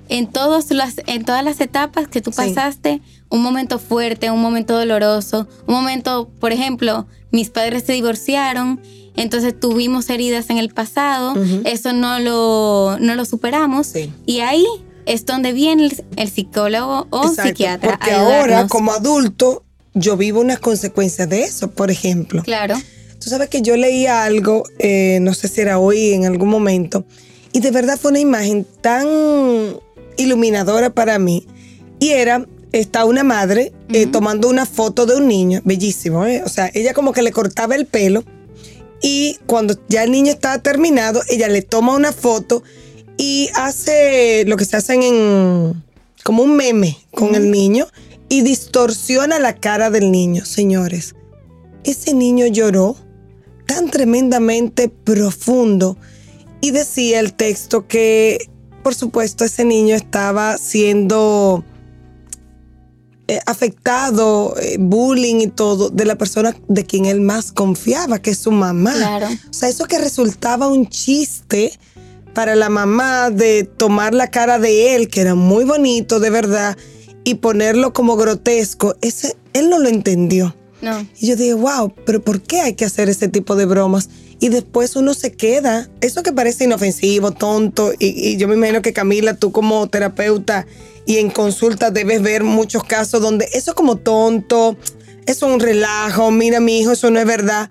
en, 0.07 0.27
todas 0.27 0.71
las, 0.71 1.01
en 1.07 1.25
todas 1.25 1.43
las 1.43 1.59
etapas 1.59 2.07
que 2.07 2.21
tú 2.21 2.31
pasaste, 2.31 3.01
un 3.27 3.41
momento 3.41 3.79
fuerte, 3.79 4.31
un 4.31 4.41
momento 4.41 4.79
doloroso, 4.79 5.49
un 5.67 5.75
momento, 5.75 6.31
por 6.39 6.53
ejemplo, 6.53 7.05
mis 7.31 7.49
padres 7.49 7.83
se 7.83 7.91
divorciaron, 7.91 8.79
entonces 9.17 9.59
tuvimos 9.59 10.09
heridas 10.09 10.49
en 10.49 10.57
el 10.57 10.69
pasado, 10.69 11.33
eso 11.65 11.91
no 11.91 12.19
lo, 12.19 12.97
no 13.01 13.15
lo 13.15 13.25
superamos 13.25 13.91
y 14.25 14.39
ahí 14.39 14.65
es 15.05 15.25
donde 15.25 15.53
viene 15.53 15.91
el, 16.15 16.29
psicólogo 16.29 17.07
o 17.09 17.27
psiquiatra. 17.27 17.97
Porque 17.97 18.11
ahora, 18.11 18.67
como 18.67 18.91
adulto, 18.91 19.63
yo 19.93 20.17
vivo 20.17 20.41
unas 20.41 20.59
consecuencias 20.59 21.29
de 21.29 21.43
eso, 21.43 21.71
por 21.71 21.91
ejemplo. 21.91 22.43
Claro. 22.43 22.75
Tú 23.19 23.29
sabes 23.29 23.49
que 23.49 23.61
yo 23.61 23.77
leía 23.77 24.23
algo, 24.23 24.63
eh, 24.79 25.19
no 25.21 25.33
sé 25.33 25.47
si 25.47 25.61
era 25.61 25.79
hoy 25.79 26.13
en 26.13 26.25
algún 26.25 26.49
momento, 26.49 27.05
y 27.53 27.59
de 27.59 27.71
verdad 27.71 27.97
fue 27.97 28.11
una 28.11 28.19
imagen 28.19 28.65
tan 28.81 29.07
iluminadora 30.17 30.89
para 30.89 31.19
mí. 31.19 31.47
Y 31.99 32.09
era, 32.09 32.45
está 32.71 33.05
una 33.05 33.23
madre 33.23 33.71
eh, 33.89 34.07
tomando 34.07 34.49
una 34.49 34.65
foto 34.65 35.05
de 35.05 35.15
un 35.15 35.27
niño, 35.27 35.61
bellísimo, 35.63 36.25
¿eh? 36.25 36.41
O 36.45 36.49
sea, 36.49 36.69
ella 36.73 36.93
como 36.93 37.13
que 37.13 37.21
le 37.21 37.31
cortaba 37.31 37.75
el 37.75 37.85
pelo 37.85 38.23
y 39.01 39.37
cuando 39.45 39.77
ya 39.89 40.03
el 40.03 40.11
niño 40.11 40.31
estaba 40.31 40.57
terminado, 40.59 41.21
ella 41.29 41.49
le 41.49 41.61
toma 41.61 41.93
una 41.93 42.13
foto 42.13 42.63
y 43.17 43.49
hace 43.55 44.43
lo 44.45 44.57
que 44.57 44.65
se 44.65 44.77
hacen 44.77 45.03
en 45.03 45.83
como 46.23 46.43
un 46.43 46.55
meme 46.55 46.97
con 47.11 47.35
el 47.35 47.51
niño 47.51 47.87
y 48.29 48.41
distorsiona 48.41 49.39
la 49.39 49.55
cara 49.55 49.89
del 49.89 50.11
niño, 50.11 50.45
señores. 50.45 51.15
Ese 51.83 52.13
niño 52.13 52.47
lloró 52.47 52.95
tan 53.67 53.89
tremendamente 53.89 54.89
profundo 54.89 55.97
y 56.61 56.71
decía 56.71 57.19
el 57.19 57.33
texto 57.33 57.87
que, 57.87 58.49
por 58.83 58.95
supuesto, 58.95 59.43
ese 59.43 59.65
niño 59.65 59.95
estaba 59.95 60.57
siendo 60.57 61.63
eh, 63.27 63.39
afectado, 63.45 64.55
eh, 64.59 64.77
bullying 64.79 65.41
y 65.41 65.47
todo, 65.47 65.89
de 65.89 66.05
la 66.05 66.15
persona 66.15 66.55
de 66.67 66.85
quien 66.85 67.05
él 67.05 67.21
más 67.21 67.51
confiaba, 67.51 68.19
que 68.19 68.31
es 68.31 68.39
su 68.39 68.51
mamá. 68.51 68.93
Claro. 68.93 69.27
O 69.27 69.53
sea, 69.53 69.69
eso 69.69 69.85
que 69.85 69.97
resultaba 69.97 70.67
un 70.67 70.87
chiste 70.87 71.77
para 72.33 72.55
la 72.55 72.69
mamá 72.69 73.29
de 73.29 73.63
tomar 73.63 74.13
la 74.13 74.29
cara 74.29 74.59
de 74.59 74.95
él, 74.95 75.07
que 75.07 75.21
era 75.21 75.35
muy 75.35 75.65
bonito, 75.65 76.19
de 76.19 76.29
verdad, 76.29 76.77
y 77.23 77.35
ponerlo 77.35 77.93
como 77.93 78.15
grotesco, 78.15 78.95
ese, 79.01 79.35
él 79.53 79.69
no 79.69 79.79
lo 79.79 79.89
entendió. 79.89 80.55
No. 80.81 81.07
Y 81.17 81.27
yo 81.27 81.35
dije, 81.35 81.53
wow, 81.53 81.93
pero 82.05 82.21
¿por 82.21 82.41
qué 82.41 82.59
hay 82.59 82.73
que 82.73 82.85
hacer 82.85 83.07
ese 83.07 83.29
tipo 83.29 83.55
de 83.55 83.65
bromas? 83.65 84.09
Y 84.39 84.49
después 84.49 84.95
uno 84.97 85.13
se 85.13 85.31
queda, 85.31 85.89
eso 86.01 86.23
que 86.23 86.33
parece 86.33 86.65
inofensivo, 86.65 87.31
tonto, 87.31 87.93
y, 87.97 88.07
y 88.07 88.37
yo 88.37 88.47
me 88.47 88.55
imagino 88.55 88.81
que 88.81 88.91
Camila, 88.91 89.35
tú 89.35 89.51
como 89.53 89.87
terapeuta 89.87 90.65
y 91.05 91.17
en 91.17 91.29
consulta 91.29 91.91
debes 91.91 92.21
ver 92.21 92.43
muchos 92.43 92.83
casos 92.83 93.21
donde 93.21 93.47
eso 93.53 93.71
es 93.71 93.75
como 93.75 93.97
tonto, 93.97 94.75
eso 95.25 95.47
es 95.47 95.53
un 95.53 95.59
relajo, 95.59 96.31
mira 96.31 96.59
mi 96.59 96.79
hijo, 96.79 96.91
eso 96.91 97.09
no 97.09 97.19
es 97.19 97.25
verdad. 97.25 97.69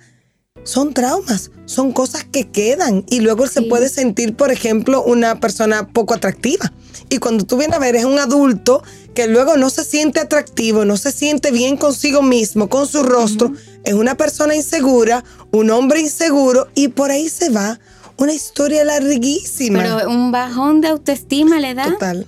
Son 0.64 0.94
traumas, 0.94 1.50
son 1.66 1.92
cosas 1.92 2.24
que 2.24 2.48
quedan 2.48 3.04
y 3.08 3.20
luego 3.20 3.46
se 3.46 3.62
puede 3.62 3.88
sentir, 3.88 4.36
por 4.36 4.50
ejemplo, 4.50 5.02
una 5.02 5.40
persona 5.40 5.88
poco 5.88 6.14
atractiva. 6.14 6.72
Y 7.08 7.18
cuando 7.18 7.44
tú 7.44 7.56
vienes 7.56 7.76
a 7.76 7.80
ver, 7.80 7.96
es 7.96 8.04
un 8.04 8.18
adulto 8.18 8.82
que 9.14 9.26
luego 9.26 9.56
no 9.56 9.70
se 9.70 9.84
siente 9.84 10.20
atractivo, 10.20 10.84
no 10.84 10.96
se 10.96 11.12
siente 11.12 11.50
bien 11.50 11.76
consigo 11.76 12.22
mismo, 12.22 12.68
con 12.68 12.86
su 12.86 13.02
rostro, 13.02 13.52
es 13.84 13.94
una 13.94 14.16
persona 14.16 14.54
insegura, 14.54 15.24
un 15.50 15.70
hombre 15.70 16.00
inseguro 16.00 16.68
y 16.74 16.88
por 16.88 17.10
ahí 17.10 17.28
se 17.28 17.50
va 17.50 17.78
una 18.16 18.32
historia 18.32 18.84
larguísima. 18.84 19.80
Pero 19.82 20.10
un 20.10 20.32
bajón 20.32 20.80
de 20.80 20.88
autoestima 20.88 21.58
le 21.58 21.74
da 21.74 21.84
Total. 21.84 22.26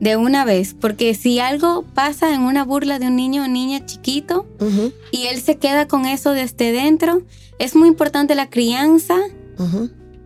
De 0.00 0.16
una 0.16 0.44
vez. 0.44 0.74
Porque 0.78 1.14
si 1.14 1.38
algo 1.38 1.84
pasa 1.94 2.34
en 2.34 2.42
una 2.42 2.64
burla 2.64 2.98
de 2.98 3.06
un 3.06 3.16
niño 3.16 3.44
o 3.44 3.48
niña 3.48 3.84
chiquito 3.86 4.46
y 5.12 5.26
él 5.26 5.40
se 5.40 5.56
queda 5.56 5.86
con 5.88 6.06
eso 6.06 6.32
desde 6.32 6.72
dentro, 6.72 7.22
es 7.58 7.74
muy 7.74 7.88
importante 7.88 8.34
la 8.34 8.50
crianza 8.50 9.16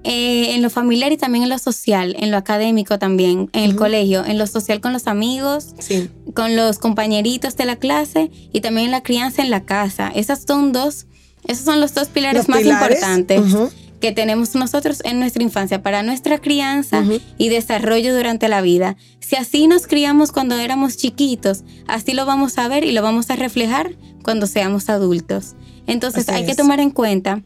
eh, 0.03 0.55
en 0.55 0.63
lo 0.63 0.71
familiar 0.71 1.13
y 1.13 1.17
también 1.19 1.45
en 1.45 1.51
lo 1.51 1.59
social, 1.59 2.17
en 2.19 2.31
lo 2.31 2.39
académico 2.39 2.99
también, 2.99 3.51
en 3.53 3.65
el 3.65 3.77
colegio, 3.77 4.25
en 4.25 4.39
lo 4.39 4.47
social 4.47 4.81
con 4.81 4.93
los 4.95 5.07
amigos, 5.07 5.75
Sí. 5.79 6.09
con 6.35 6.57
los 6.57 6.79
compañeritos 6.79 7.57
de 7.57 7.67
la 7.67 7.77
clase 7.77 8.31
y 8.53 8.61
también 8.63 8.87
en 8.87 8.93
la 8.93 9.03
crianza 9.03 9.43
en 9.43 9.51
la 9.51 9.65
casa. 9.65 10.11
Esas 10.15 10.45
son 10.49 10.73
dos, 10.73 11.07
esos 11.47 11.65
son 11.67 11.81
los 11.81 11.93
dos 11.95 12.09
pilares 12.09 12.39
Los 12.41 12.49
más 12.49 12.63
pilares, 12.63 12.99
importantes. 12.99 13.43
Que 14.01 14.13
tenemos 14.13 14.55
nosotros 14.55 15.03
en 15.05 15.21
nuestra 15.21 15.43
infancia 15.43 15.83
para 15.83 16.03
nuestra 16.03 16.39
crianza 16.39 17.05
y 17.39 17.49
desarrollo 17.51 18.15
durante 18.17 18.49
la 18.49 18.61
vida. 18.63 18.97
Si 19.21 19.37
así 19.37 19.67
nos 19.67 19.87
criamos 19.87 20.33
cuando 20.33 20.57
éramos 20.59 20.97
chiquitos, 20.97 21.65
así 21.87 22.15
lo 22.15 22.25
vamos 22.27 22.57
a 22.59 22.69
ver 22.69 22.85
y 22.85 22.93
lo 22.93 23.03
vamos 23.03 23.31
a 23.31 23.37
reflejar 23.37 23.93
cuando 24.23 24.47
seamos 24.47 24.89
adultos. 24.89 25.55
Entonces 25.87 26.29
Así 26.29 26.39
hay 26.39 26.47
que 26.47 26.55
tomar 26.55 26.81
en 26.81 26.91
cuenta 26.91 27.43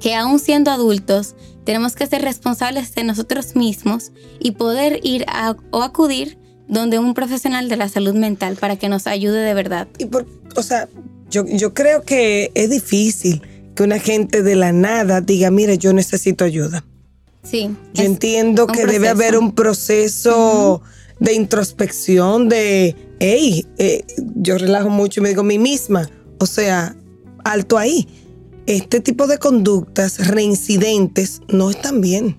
que 0.00 0.14
aún 0.14 0.38
siendo 0.38 0.70
adultos, 0.70 1.34
tenemos 1.64 1.94
que 1.94 2.06
ser 2.06 2.22
responsables 2.22 2.94
de 2.94 3.04
nosotros 3.04 3.54
mismos 3.54 4.12
y 4.38 4.52
poder 4.52 5.00
ir 5.02 5.24
a- 5.28 5.56
o 5.72 5.82
acudir 5.82 6.38
donde 6.68 6.98
un 6.98 7.14
profesional 7.14 7.68
de 7.68 7.76
la 7.76 7.88
salud 7.88 8.14
mental 8.14 8.56
para 8.56 8.76
que 8.76 8.88
nos 8.88 9.06
ayude 9.06 9.40
de 9.40 9.54
verdad. 9.54 9.88
Y 9.98 10.06
por, 10.06 10.26
o 10.56 10.62
sea, 10.62 10.88
yo, 11.28 11.44
yo 11.46 11.74
creo 11.74 12.02
que 12.02 12.50
es 12.54 12.70
difícil 12.70 13.42
que 13.74 13.82
una 13.82 13.98
gente 13.98 14.42
de 14.42 14.56
la 14.56 14.72
nada 14.72 15.20
diga, 15.20 15.50
mire, 15.50 15.78
yo 15.78 15.92
necesito 15.92 16.44
ayuda. 16.44 16.84
Sí. 17.42 17.74
Yo 17.94 18.04
entiendo 18.04 18.66
que 18.66 18.86
debe 18.86 19.08
haber 19.08 19.38
un 19.38 19.52
proceso 19.52 20.82
de 21.20 21.34
introspección, 21.34 22.48
de, 22.48 22.96
hey, 23.18 23.66
eh, 23.78 24.04
yo 24.36 24.58
relajo 24.58 24.90
mucho 24.90 25.20
y 25.20 25.22
me 25.22 25.28
digo 25.30 25.42
a 25.42 25.44
mí 25.44 25.58
misma, 25.58 26.08
o 26.38 26.46
sea, 26.46 26.96
alto 27.44 27.78
ahí. 27.78 28.08
Este 28.66 29.00
tipo 29.00 29.26
de 29.26 29.38
conductas 29.38 30.28
reincidentes 30.28 31.40
no 31.48 31.70
están 31.70 32.00
bien. 32.00 32.38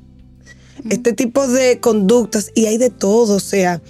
Este 0.90 1.14
tipo 1.14 1.48
de 1.48 1.80
conductas, 1.80 2.52
y 2.56 2.66
hay 2.66 2.78
de 2.78 2.90
todo, 2.90 3.36
o 3.36 3.40
sea, 3.40 3.82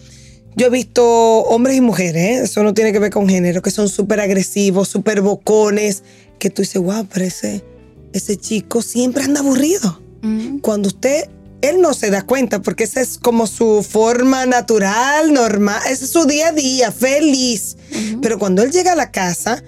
yo 0.57 0.67
he 0.67 0.69
visto 0.69 1.03
hombres 1.05 1.77
y 1.77 1.81
mujeres, 1.81 2.21
¿eh? 2.23 2.43
eso 2.43 2.63
no 2.63 2.73
tiene 2.73 2.91
que 2.91 2.99
ver 2.99 3.11
con 3.11 3.29
género, 3.29 3.61
que 3.61 3.71
son 3.71 3.87
súper 3.87 4.19
agresivos, 4.19 4.89
súper 4.89 5.21
bocones, 5.21 6.03
que 6.41 6.49
tú 6.49 6.63
dices, 6.63 6.81
wow, 6.81 7.05
pero 7.05 7.23
ese, 7.23 7.63
ese 8.13 8.35
chico 8.35 8.81
siempre 8.81 9.23
anda 9.23 9.41
aburrido 9.41 10.01
Ujú. 10.23 10.59
cuando 10.61 10.87
usted, 10.87 11.29
él 11.61 11.79
no 11.79 11.93
se 11.93 12.09
da 12.09 12.23
cuenta, 12.23 12.63
porque 12.63 12.83
esa 12.83 12.99
es 12.99 13.19
como 13.19 13.45
su 13.45 13.85
forma 13.87 14.47
natural, 14.47 15.31
normal, 15.31 15.79
ese 15.87 16.05
es 16.05 16.09
su 16.09 16.25
día 16.25 16.47
a 16.47 16.51
día, 16.51 16.91
feliz. 16.91 17.77
Pero 18.23 18.39
cuando 18.39 18.63
él 18.63 18.71
llega 18.71 18.93
a 18.93 18.95
la 18.95 19.11
casa, 19.11 19.63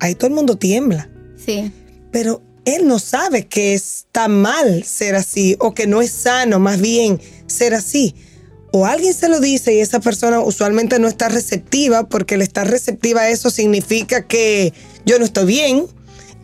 ahí 0.00 0.14
todo 0.14 0.26
el 0.26 0.34
mundo 0.34 0.56
tiembla. 0.56 1.08
Sí. 1.42 1.72
Pero 2.12 2.42
él 2.66 2.86
no 2.86 2.98
sabe 2.98 3.46
que 3.46 3.72
está 3.72 4.28
mal 4.28 4.84
ser 4.84 5.14
así 5.14 5.56
o 5.58 5.72
que 5.72 5.86
no 5.86 6.02
es 6.02 6.10
sano, 6.10 6.58
más 6.58 6.78
bien 6.78 7.18
ser 7.46 7.72
así. 7.72 8.14
O 8.70 8.84
alguien 8.84 9.14
se 9.14 9.30
lo 9.30 9.40
dice 9.40 9.74
y 9.74 9.80
esa 9.80 10.00
persona 10.00 10.40
usualmente 10.40 10.98
no 10.98 11.08
está 11.08 11.30
receptiva, 11.30 12.06
porque 12.10 12.34
el 12.34 12.42
estar 12.42 12.68
receptiva 12.68 13.22
a 13.22 13.30
eso 13.30 13.48
significa 13.48 14.26
que 14.26 14.74
yo 15.06 15.18
no 15.18 15.24
estoy 15.24 15.46
bien 15.46 15.86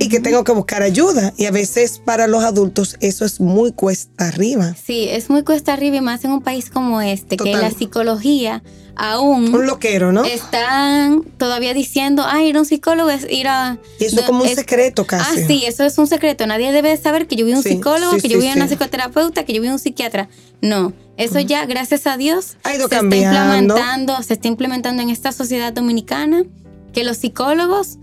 y 0.05 0.09
que 0.09 0.21
tengo 0.21 0.45
que 0.45 0.53
buscar 0.53 0.83
ayuda. 0.83 1.33
Y 1.37 1.47
a 1.47 1.51
veces 1.51 2.01
para 2.05 2.27
los 2.27 2.45
adultos 2.45 2.97
eso 3.01 3.25
es 3.25 3.41
muy 3.41 3.73
cuesta 3.73 4.29
arriba. 4.29 4.75
Sí, 4.85 5.07
es 5.09 5.31
muy 5.31 5.43
cuesta 5.43 5.73
arriba 5.73 5.97
y 5.97 6.01
más 6.01 6.25
en 6.25 6.33
un 6.33 6.43
país 6.43 6.71
como 6.71 7.01
este, 7.01 7.37
que 7.37 7.53
la 7.53 7.71
psicología 7.71 8.63
aún 8.97 9.53
Un 9.53 9.67
loquero, 9.67 10.13
¿no? 10.13 10.25
están 10.25 11.23
todavía 11.37 11.75
diciendo, 11.75 12.23
ah, 12.25 12.43
ir 12.45 12.57
a 12.57 12.61
un 12.61 12.65
psicólogo 12.65 13.11
es 13.11 13.27
ir 13.29 13.49
a... 13.49 13.79
Y 13.99 14.05
eso 14.05 14.21
es 14.21 14.27
como 14.27 14.43
un 14.43 14.49
es- 14.49 14.55
secreto 14.55 15.05
casi. 15.05 15.41
Ah, 15.41 15.45
sí, 15.49 15.65
eso 15.67 15.83
es 15.85 15.99
un 15.99 16.07
secreto. 16.07 16.47
Nadie 16.47 16.71
debe 16.71 16.97
saber 16.97 17.27
que 17.27 17.35
yo 17.35 17.45
vi 17.45 17.55
un 17.55 17.63
Sí, 17.65 17.71
psicólogo, 17.71 18.13
sí, 18.15 18.21
que 18.21 18.29
yo 18.29 18.39
vi 18.39 18.47
una 18.53 18.69
sí. 18.69 18.75
psicoterapeuta, 18.75 19.45
que 19.45 19.53
yo 19.53 19.61
vi 19.63 19.69
un 19.69 19.81
psiquiatra. 19.81 20.29
No, 20.61 20.93
eso 21.17 21.41
ya, 21.41 21.67
gracias 21.67 22.07
a 22.07 22.17
Dios, 22.17 22.57
Ha 22.63 22.75
ido 22.77 22.89
se 22.89 22.95
cambiando. 22.97 23.37
está 23.37 23.59
implementando, 23.59 24.23
se 24.23 24.35
está 24.35 24.47
implementando 24.49 25.03
en 25.03 25.11
esta 25.11 25.33
sociedad 25.33 25.73
dominicana 25.73 26.45
que 26.93 27.03
los 27.03 27.17
psicólogos 27.17 27.99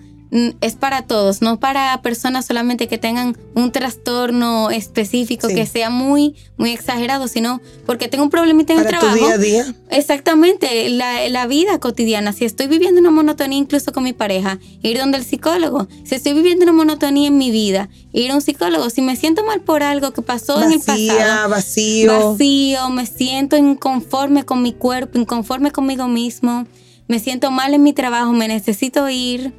es 0.61 0.75
para 0.75 1.01
todos, 1.01 1.41
no 1.41 1.59
para 1.59 2.01
personas 2.01 2.45
solamente 2.45 2.87
que 2.87 2.97
tengan 2.97 3.37
un 3.53 3.71
trastorno 3.73 4.71
específico 4.71 5.49
Sí. 5.49 5.55
que 5.55 5.65
sea 5.65 5.89
muy, 5.89 6.35
muy 6.55 6.71
exagerado, 6.71 7.27
sino 7.27 7.59
porque 7.85 8.07
tengo 8.07 8.23
un 8.23 8.29
problemita 8.29 8.71
en 8.71 8.79
el 8.79 8.85
Para 8.85 8.99
tu 8.99 9.05
trabajo. 9.07 9.25
día 9.25 9.33
a 9.35 9.37
día. 9.37 9.75
Exactamente, 9.89 10.89
la, 10.89 11.27
la 11.29 11.47
vida 11.47 11.79
cotidiana. 11.79 12.31
Si 12.31 12.45
estoy 12.45 12.67
viviendo 12.67 13.01
una 13.01 13.11
monotonía 13.11 13.57
incluso 13.57 13.91
con 13.91 14.03
mi 14.05 14.13
pareja, 14.13 14.57
ir 14.81 14.97
donde 14.99 15.17
el 15.17 15.25
psicólogo. 15.25 15.87
Si 16.05 16.15
estoy 16.15 16.33
viviendo 16.33 16.63
una 16.63 16.73
monotonía 16.73 17.27
en 17.27 17.37
mi 17.37 17.51
vida, 17.51 17.89
ir 18.13 18.31
a 18.31 18.35
un 18.35 18.41
psicólogo. 18.41 18.89
Si 18.89 19.01
me 19.01 19.15
siento 19.17 19.43
mal 19.43 19.59
por 19.61 19.83
algo 19.83 20.11
que 20.11 20.21
pasó 20.21 20.61
en 20.63 20.71
el 20.71 20.79
Vacía, 20.79 21.13
pasado, 21.17 21.49
vacío. 21.49 22.31
vacío, 22.31 22.89
me 22.89 23.05
siento 23.05 23.57
inconforme 23.57 24.43
con 24.45 24.61
mi 24.61 24.71
cuerpo, 24.71 25.17
inconforme 25.19 25.71
conmigo 25.71 26.07
mismo, 26.07 26.65
me 27.07 27.19
siento 27.19 27.51
mal 27.51 27.73
en 27.73 27.83
mi 27.83 27.91
trabajo, 27.93 28.31
me 28.31 28.47
necesito 28.47 29.09
ir. 29.09 29.53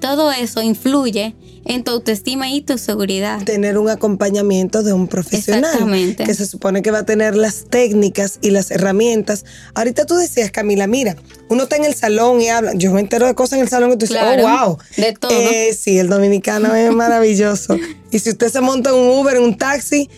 Todo 0.00 0.30
eso 0.30 0.62
influye 0.62 1.34
en 1.64 1.82
tu 1.82 1.90
autoestima 1.90 2.48
y 2.50 2.60
tu 2.60 2.78
seguridad. 2.78 3.42
Tener 3.44 3.78
un 3.78 3.88
acompañamiento 3.88 4.82
de 4.82 4.92
un 4.92 5.08
profesional. 5.08 5.64
Exactamente. 5.64 6.24
Que 6.24 6.34
se 6.34 6.46
supone 6.46 6.82
que 6.82 6.90
va 6.90 6.98
a 6.98 7.06
tener 7.06 7.34
las 7.34 7.64
técnicas 7.68 8.38
y 8.42 8.50
las 8.50 8.70
herramientas. 8.70 9.44
Ahorita 9.74 10.04
tú 10.06 10.14
decías, 10.16 10.50
Camila, 10.50 10.86
mira, 10.86 11.16
uno 11.48 11.64
está 11.64 11.76
en 11.76 11.84
el 11.84 11.94
salón 11.94 12.40
y 12.40 12.48
habla. 12.48 12.72
Yo 12.74 12.92
me 12.92 13.00
entero 13.00 13.26
de 13.26 13.34
cosas 13.34 13.56
en 13.58 13.64
el 13.64 13.68
salón 13.68 13.90
y 13.90 13.92
tú 13.94 14.06
dices, 14.06 14.18
oh, 14.22 14.66
wow. 14.66 14.78
de 14.96 15.12
todo. 15.14 15.30
Eh, 15.32 15.76
sí, 15.78 15.98
el 15.98 16.08
dominicano 16.08 16.74
es 16.74 16.92
maravilloso. 16.94 17.76
y 18.10 18.18
si 18.18 18.30
usted 18.30 18.48
se 18.52 18.60
monta 18.60 18.90
en 18.90 18.96
un 18.96 19.18
Uber, 19.18 19.36
en 19.36 19.42
un 19.42 19.56
taxi, 19.58 20.08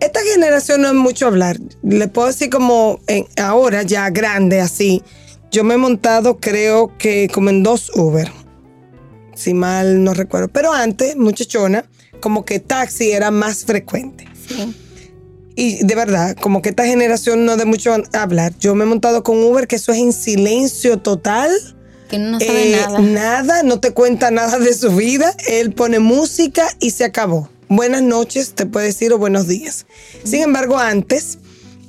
esta 0.00 0.20
generación 0.32 0.80
no 0.82 0.88
es 0.88 0.94
mucho 0.94 1.26
hablar. 1.26 1.58
Le 1.82 2.06
puedo 2.08 2.28
decir 2.28 2.50
como 2.50 3.00
en- 3.08 3.26
ahora 3.36 3.82
ya 3.82 4.08
grande 4.10 4.60
así. 4.60 5.02
Yo 5.50 5.64
me 5.64 5.74
he 5.74 5.78
montado 5.78 6.38
creo 6.38 6.92
que 6.98 7.28
como 7.32 7.50
en 7.50 7.62
dos 7.62 7.90
Uber. 7.96 8.30
Si 9.38 9.54
mal 9.54 10.02
no 10.02 10.14
recuerdo. 10.14 10.48
Pero 10.48 10.72
antes, 10.72 11.16
muchachona, 11.16 11.84
como 12.20 12.44
que 12.44 12.58
taxi 12.58 13.12
era 13.12 13.30
más 13.30 13.64
frecuente. 13.64 14.26
Sí. 14.48 14.74
Y 15.54 15.84
de 15.84 15.94
verdad, 15.94 16.36
como 16.40 16.62
que 16.62 16.70
esta 16.70 16.84
generación 16.86 17.44
no 17.44 17.56
de 17.56 17.64
mucho 17.64 17.94
hablar. 18.12 18.52
Yo 18.58 18.74
me 18.74 18.84
he 18.84 18.86
montado 18.86 19.22
con 19.22 19.42
Uber, 19.42 19.66
que 19.66 19.76
eso 19.76 19.92
es 19.92 19.98
en 19.98 20.12
silencio 20.12 20.98
total. 20.98 21.50
Que 22.08 22.18
no 22.18 22.38
sabe 22.40 22.72
Eh, 22.72 22.76
nada. 22.80 22.98
nada, 23.00 23.62
no 23.62 23.80
te 23.80 23.92
cuenta 23.92 24.30
nada 24.30 24.58
de 24.58 24.72
su 24.72 24.90
vida. 24.92 25.34
Él 25.46 25.72
pone 25.72 25.98
música 25.98 26.68
y 26.80 26.90
se 26.90 27.04
acabó. 27.04 27.48
Buenas 27.68 28.02
noches, 28.02 28.54
te 28.54 28.66
puede 28.66 28.86
decir, 28.86 29.12
o 29.12 29.18
buenos 29.18 29.46
días. 29.46 29.86
Sin 30.24 30.42
embargo, 30.42 30.78
antes 30.78 31.38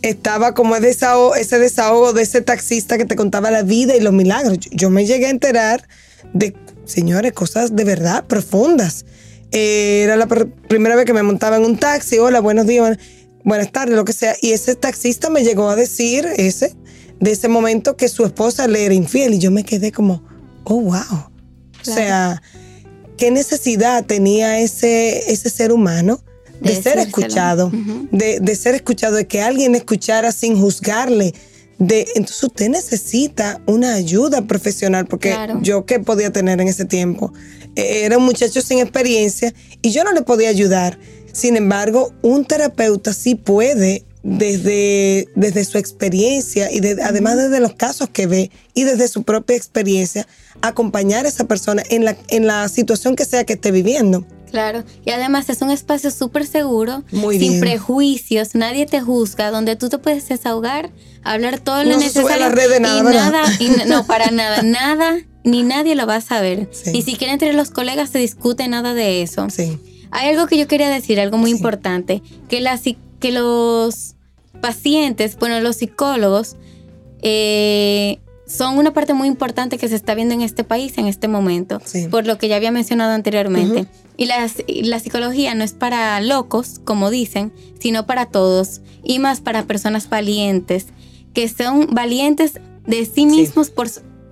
estaba 0.02 0.54
como 0.54 0.76
ese 0.76 0.88
desahogo, 0.88 1.36
ese 1.36 1.60
desahogo 1.60 2.14
de 2.14 2.24
ese 2.24 2.42
taxista 2.42 2.98
que 2.98 3.06
te 3.06 3.16
contaba 3.16 3.50
la 3.52 3.64
vida 3.64 3.96
y 3.96 4.02
los 4.02 4.14
milagros. 4.14 4.58
Yo 4.72 4.90
me 4.90 5.06
llegué 5.06 5.28
a 5.28 5.30
enterar 5.30 5.88
de, 6.34 6.54
señores, 6.90 7.34
cosas 7.34 7.76
de 7.76 7.84
verdad 7.84 8.26
profundas. 8.26 9.06
Eh, 9.52 10.02
era 10.04 10.16
la 10.16 10.28
pr- 10.28 10.52
primera 10.68 10.96
vez 10.96 11.06
que 11.06 11.14
me 11.14 11.24
montaba 11.24 11.58
en 11.58 11.66
un 11.66 11.78
taxi. 11.78 12.18
Hola, 12.20 12.40
buenos 12.40 12.68
días, 12.68 12.82
buenas- 12.82 13.00
buenas 13.44 13.72
tardes, 13.72 13.96
lo 13.96 14.06
que 14.06 14.14
sea. 14.14 14.36
Y 14.42 14.52
ese 14.52 14.76
taxista 14.76 15.30
me 15.30 15.44
llegó 15.44 15.70
a 15.70 15.76
decir, 15.76 16.28
ese, 16.38 16.76
de 17.20 17.32
ese 17.32 17.48
momento, 17.48 17.96
que 17.98 18.10
su 18.10 18.26
esposa 18.26 18.68
le 18.68 18.86
era 18.86 18.94
infiel. 18.94 19.34
Y 19.34 19.40
yo 19.40 19.52
me 19.52 19.64
quedé 19.64 19.92
como, 19.92 20.24
oh, 20.66 20.82
wow. 20.82 20.96
O 21.82 21.84
sea, 21.84 22.42
¿qué 23.18 23.32
necesidad 23.32 24.06
tenía 24.06 24.60
ese, 24.60 25.32
ese 25.32 25.50
ser 25.50 25.72
humano 25.72 26.22
de, 26.62 26.82
ser 26.82 27.00
escuchado? 27.00 27.72
de, 28.12 28.40
de, 28.40 28.56
ser 28.56 28.76
escuchado, 28.76 29.16
de 29.16 29.26
que 29.28 29.42
alguien 29.42 29.76
escuchara 29.76 30.32
sin 30.32 30.60
juzgarle. 30.60 31.34
De, 31.80 32.06
entonces 32.16 32.44
usted 32.44 32.70
necesita 32.70 33.62
una 33.66 33.94
ayuda 33.94 34.46
profesional, 34.48 35.08
porque 35.08 35.36
yo 35.62 35.86
qué 35.86 36.00
podía 36.00 36.32
tener 36.32 36.60
en 36.60 36.68
ese 36.68 36.86
tiempo. 36.86 37.34
E, 37.76 38.04
era 38.04 38.18
un 38.18 38.26
muchacho 38.26 38.62
sin 38.62 38.80
experiencia 38.80 39.54
y 39.82 39.92
yo 39.92 40.04
no 40.04 40.12
le 40.12 40.22
podía 40.22 40.50
ayudar. 40.50 41.00
Sin 41.32 41.56
embargo, 41.56 42.14
un 42.22 42.44
terapeuta 42.46 43.14
sí 43.14 43.36
puede 43.36 44.04
desde, 44.24 45.30
desde 45.36 45.64
su 45.64 45.78
experiencia 45.78 46.70
y 46.72 46.86
además 47.02 47.38
desde 47.38 47.60
los 47.60 47.74
casos 47.74 48.10
que 48.10 48.28
ve 48.28 48.52
y 48.74 48.84
desde 48.84 49.08
su 49.08 49.24
propia 49.24 49.56
experiencia, 49.56 50.28
acompañar 50.62 51.26
a 51.26 51.30
esa 51.30 51.46
persona 51.46 51.84
en 51.90 52.06
la, 52.06 52.18
en 52.28 52.48
la 52.48 52.68
situación 52.68 53.16
que 53.16 53.26
sea 53.26 53.46
que 53.46 53.54
esté 53.54 53.72
viviendo. 53.72 54.26
Claro, 54.52 54.84
y 55.06 55.12
además 55.12 55.48
es 55.50 55.62
un 55.62 55.70
espacio 55.70 56.10
súper 56.10 56.46
seguro, 56.46 57.04
sin 57.12 57.60
prejuicios, 57.60 58.56
nadie 58.56 58.88
te 58.88 59.00
juzga, 59.00 59.52
donde 59.52 59.76
tú 59.76 59.90
te 59.90 60.00
puedes 60.00 60.28
desahogar, 60.28 60.90
hablar 61.24 61.60
todo 61.60 61.84
lo 61.84 61.98
necesario. 61.98 62.48
y 62.48 62.80
nada, 62.80 63.44
no, 63.86 64.08
para 64.08 64.32
nada, 64.32 64.62
nada, 64.64 65.20
ni 65.44 65.62
nadie 65.62 65.96
lo 65.96 66.08
va 66.08 66.16
a 66.16 66.22
saber. 66.22 66.68
Ni 66.92 67.04
siquiera 67.04 67.32
entre 67.32 67.54
los 67.54 67.70
colegas 67.70 68.10
se 68.10 68.18
discute 68.18 68.68
nada 68.68 68.96
de 68.96 69.22
eso. 69.22 69.48
Sí. 69.52 69.78
Hay 70.12 70.30
algo 70.30 70.48
que 70.48 70.58
yo 70.58 70.68
quería 70.68 70.90
decir, 70.90 71.20
algo 71.20 71.38
muy 71.38 71.52
importante, 71.52 72.24
que 72.50 72.60
la, 72.60 72.80
que 73.20 73.32
los 73.32 74.16
pacientes, 74.62 75.38
bueno, 75.38 75.60
los 75.62 75.78
psicólogos, 75.78 76.56
eh, 77.22 78.20
son 78.50 78.78
una 78.78 78.94
parte 78.94 79.14
muy 79.14 79.28
importante 79.28 79.78
que 79.78 79.88
se 79.88 79.96
está 79.96 80.16
viendo 80.16 80.34
en 80.34 80.42
este 80.42 80.64
país 80.64 80.98
en 80.98 81.08
este 81.08 81.28
momento, 81.28 81.80
por 82.10 82.26
lo 82.26 82.38
que 82.38 82.48
ya 82.48 82.56
había 82.56 82.72
mencionado 82.72 83.14
anteriormente. 83.14 83.86
y, 84.18 84.26
la, 84.26 85.00
psicología 85.00 85.54
no 85.54 85.64
es 85.64 85.74
para 85.74 86.20
locos, 86.20 86.82
como 86.84 87.12
dicen, 87.12 87.54
sino 87.80 88.06
para 88.08 88.26
todos, 88.26 88.82
y 89.04 89.20
más 89.20 89.40
para 89.40 89.66
personas 89.66 90.10
valientes, 90.10 90.88
que 91.34 91.48
son 91.48 91.90
valientes 91.92 92.54
de 92.88 93.06
sí 93.06 93.28
mismos 93.28 93.70
por 93.70 93.88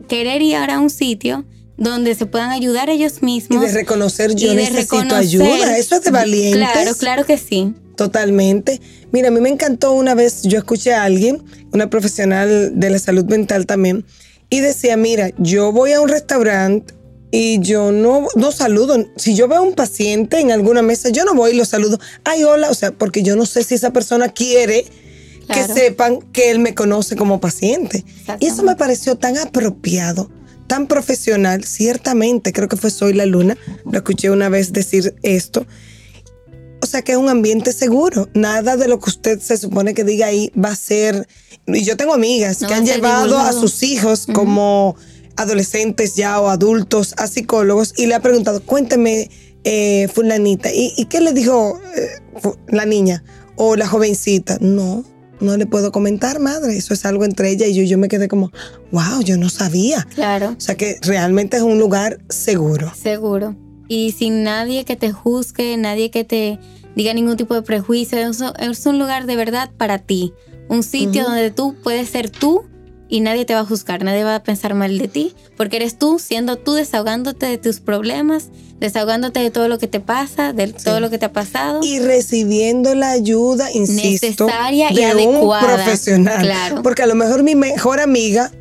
querer 0.07 0.41
ir 0.41 0.55
a 0.55 0.79
un 0.79 0.89
sitio 0.89 1.45
donde 1.77 2.15
se 2.15 2.25
puedan 2.25 2.49
ayudar 2.49 2.89
ellos 2.89 3.21
mismos. 3.21 3.63
Y 3.63 3.67
de 3.67 3.71
reconocer 3.71 4.33
yo 4.33 4.53
necesito 4.55 5.15
ayuda, 5.15 5.77
eso 5.77 5.95
es 5.95 6.03
de 6.03 6.11
valientes. 6.11 6.71
Claro, 6.71 6.95
claro 6.95 7.25
que 7.25 7.37
sí. 7.37 7.75
Totalmente. 7.97 8.79
Mira, 9.11 9.29
a 9.29 9.31
mí 9.31 9.41
me 9.41 9.49
encantó 9.49 9.91
una 9.91 10.13
vez, 10.13 10.43
yo 10.43 10.59
escuché 10.59 10.93
a 10.93 11.03
alguien, 11.03 11.43
una 11.73 11.89
profesional 11.89 12.79
de 12.79 12.89
la 12.91 12.99
salud 12.99 13.25
mental 13.25 13.65
también, 13.65 14.05
y 14.49 14.61
decía, 14.61 14.95
mira, 14.95 15.31
yo 15.39 15.71
voy 15.71 15.93
a 15.93 15.99
un 15.99 16.07
restaurante 16.07 16.93
y 17.31 17.59
yo 17.59 17.91
no, 17.91 18.27
no 18.35 18.51
saludo. 18.51 19.03
Si 19.15 19.35
yo 19.35 19.47
veo 19.47 19.57
a 19.57 19.61
un 19.61 19.73
paciente 19.73 20.39
en 20.39 20.51
alguna 20.51 20.83
mesa, 20.83 21.09
yo 21.09 21.25
no 21.25 21.33
voy 21.33 21.51
y 21.51 21.57
lo 21.57 21.65
saludo. 21.65 21.99
Ay, 22.23 22.43
hola, 22.43 22.69
o 22.69 22.73
sea, 22.75 22.91
porque 22.91 23.23
yo 23.23 23.35
no 23.35 23.47
sé 23.47 23.63
si 23.63 23.73
esa 23.73 23.91
persona 23.91 24.29
quiere 24.29 24.85
que 25.51 25.63
sepan 25.63 26.21
que 26.31 26.51
él 26.51 26.59
me 26.59 26.75
conoce 26.75 27.15
como 27.15 27.39
paciente. 27.39 28.05
Y 28.39 28.45
eso 28.45 28.61
me 28.61 28.75
pareció 28.75 29.15
tan 29.15 29.37
apropiado, 29.37 30.29
tan 30.67 30.85
profesional. 30.85 31.63
Ciertamente, 31.63 32.53
creo 32.53 32.67
que 32.67 32.77
fue 32.77 32.91
Soy 32.91 33.13
la 33.13 33.25
Luna, 33.25 33.57
lo 33.85 33.97
escuché 33.97 34.29
una 34.29 34.49
vez 34.49 34.71
decir 34.71 35.15
esto. 35.23 35.65
O 36.81 36.85
sea 36.85 37.01
que 37.01 37.13
es 37.13 37.17
un 37.17 37.29
ambiente 37.29 37.73
seguro. 37.73 38.29
Nada 38.33 38.77
de 38.77 38.87
lo 38.87 38.99
que 38.99 39.09
usted 39.09 39.39
se 39.39 39.57
supone 39.57 39.93
que 39.93 40.03
diga 40.03 40.27
ahí 40.27 40.51
va 40.53 40.69
a 40.69 40.75
ser. 40.75 41.27
Y 41.65 41.83
yo 41.83 41.97
tengo 41.97 42.13
amigas 42.13 42.59
que 42.59 42.73
han 42.73 42.85
llevado 42.85 43.37
a 43.37 43.51
sus 43.51 43.83
hijos 43.83 44.27
como 44.31 44.95
adolescentes 45.35 46.15
ya 46.15 46.39
o 46.39 46.49
adultos 46.49 47.13
a 47.17 47.27
psicólogos 47.27 47.93
y 47.97 48.07
le 48.07 48.15
ha 48.15 48.21
preguntado, 48.21 48.61
cuénteme, 48.63 49.29
eh, 49.63 50.07
fulanita, 50.13 50.69
¿y, 50.73 51.05
qué 51.05 51.19
le 51.19 51.33
dijo 51.33 51.79
eh, 51.95 52.07
la 52.69 52.85
niña 52.85 53.23
o 53.55 53.75
la 53.75 53.87
jovencita? 53.87 54.57
No, 54.61 55.03
no 55.39 55.57
le 55.57 55.65
puedo 55.65 55.91
comentar, 55.91 56.39
madre. 56.39 56.77
Eso 56.77 56.93
es 56.93 57.05
algo 57.05 57.25
entre 57.25 57.49
ella 57.49 57.67
y 57.67 57.73
yo. 57.73 57.83
Yo 57.83 57.97
me 57.97 58.07
quedé 58.07 58.27
como, 58.27 58.51
wow, 58.91 59.21
yo 59.23 59.37
no 59.37 59.49
sabía. 59.49 60.07
Claro. 60.15 60.55
O 60.57 60.61
sea 60.61 60.75
que 60.75 60.97
realmente 61.01 61.57
es 61.57 61.63
un 61.63 61.79
lugar 61.79 62.19
seguro. 62.29 62.91
Seguro 62.95 63.55
y 63.87 64.11
sin 64.11 64.43
nadie 64.43 64.85
que 64.85 64.95
te 64.95 65.11
juzgue, 65.11 65.77
nadie 65.77 66.11
que 66.11 66.23
te 66.23 66.59
diga 66.95 67.13
ningún 67.13 67.37
tipo 67.37 67.53
de 67.53 67.61
prejuicio. 67.61 68.17
Es 68.17 68.85
un 68.85 68.99
lugar 68.99 69.25
de 69.25 69.35
verdad 69.35 69.69
para 69.77 69.99
ti. 69.99 70.33
Un 70.69 70.83
sitio 70.83 71.23
donde 71.23 71.51
tú 71.51 71.75
puedes 71.81 72.09
ser 72.09 72.29
tú 72.29 72.65
y 73.09 73.21
nadie 73.21 73.45
te 73.45 73.53
va 73.53 73.61
a 73.61 73.65
juzgar, 73.65 74.03
nadie 74.03 74.23
va 74.23 74.35
a 74.35 74.43
pensar 74.43 74.73
mal 74.73 74.97
de 74.97 75.07
ti, 75.07 75.33
porque 75.55 75.77
eres 75.77 75.97
tú 75.97 76.19
siendo 76.19 76.57
tú 76.57 76.73
desahogándote 76.73 77.45
de 77.45 77.57
tus 77.57 77.79
problemas, 77.79 78.49
desahogándote 78.79 79.39
de 79.39 79.49
todo 79.49 79.69
lo 79.69 79.77
que 79.77 79.87
te 79.87 79.99
pasa, 79.99 80.51
de 80.51 80.67
todo 80.67 80.99
lo 80.99 81.09
que 81.09 81.17
te 81.17 81.25
ha 81.25 81.31
pasado. 81.31 81.79
Y 81.83 81.99
recibiendo 81.99 82.95
la 82.95 83.11
ayuda, 83.11 83.71
insisto, 83.71 84.47
necesaria 84.47 84.89
de 84.89 85.01
y 85.01 85.03
adecuada. 85.03 85.67
un 85.67 85.75
profesional. 85.75 86.41
Claro. 86.41 86.83
Porque 86.83 87.03
a 87.03 87.07
lo 87.07 87.15
mejor 87.15 87.43
mi 87.43 87.55
mejor 87.55 88.01
amiga 88.01 88.51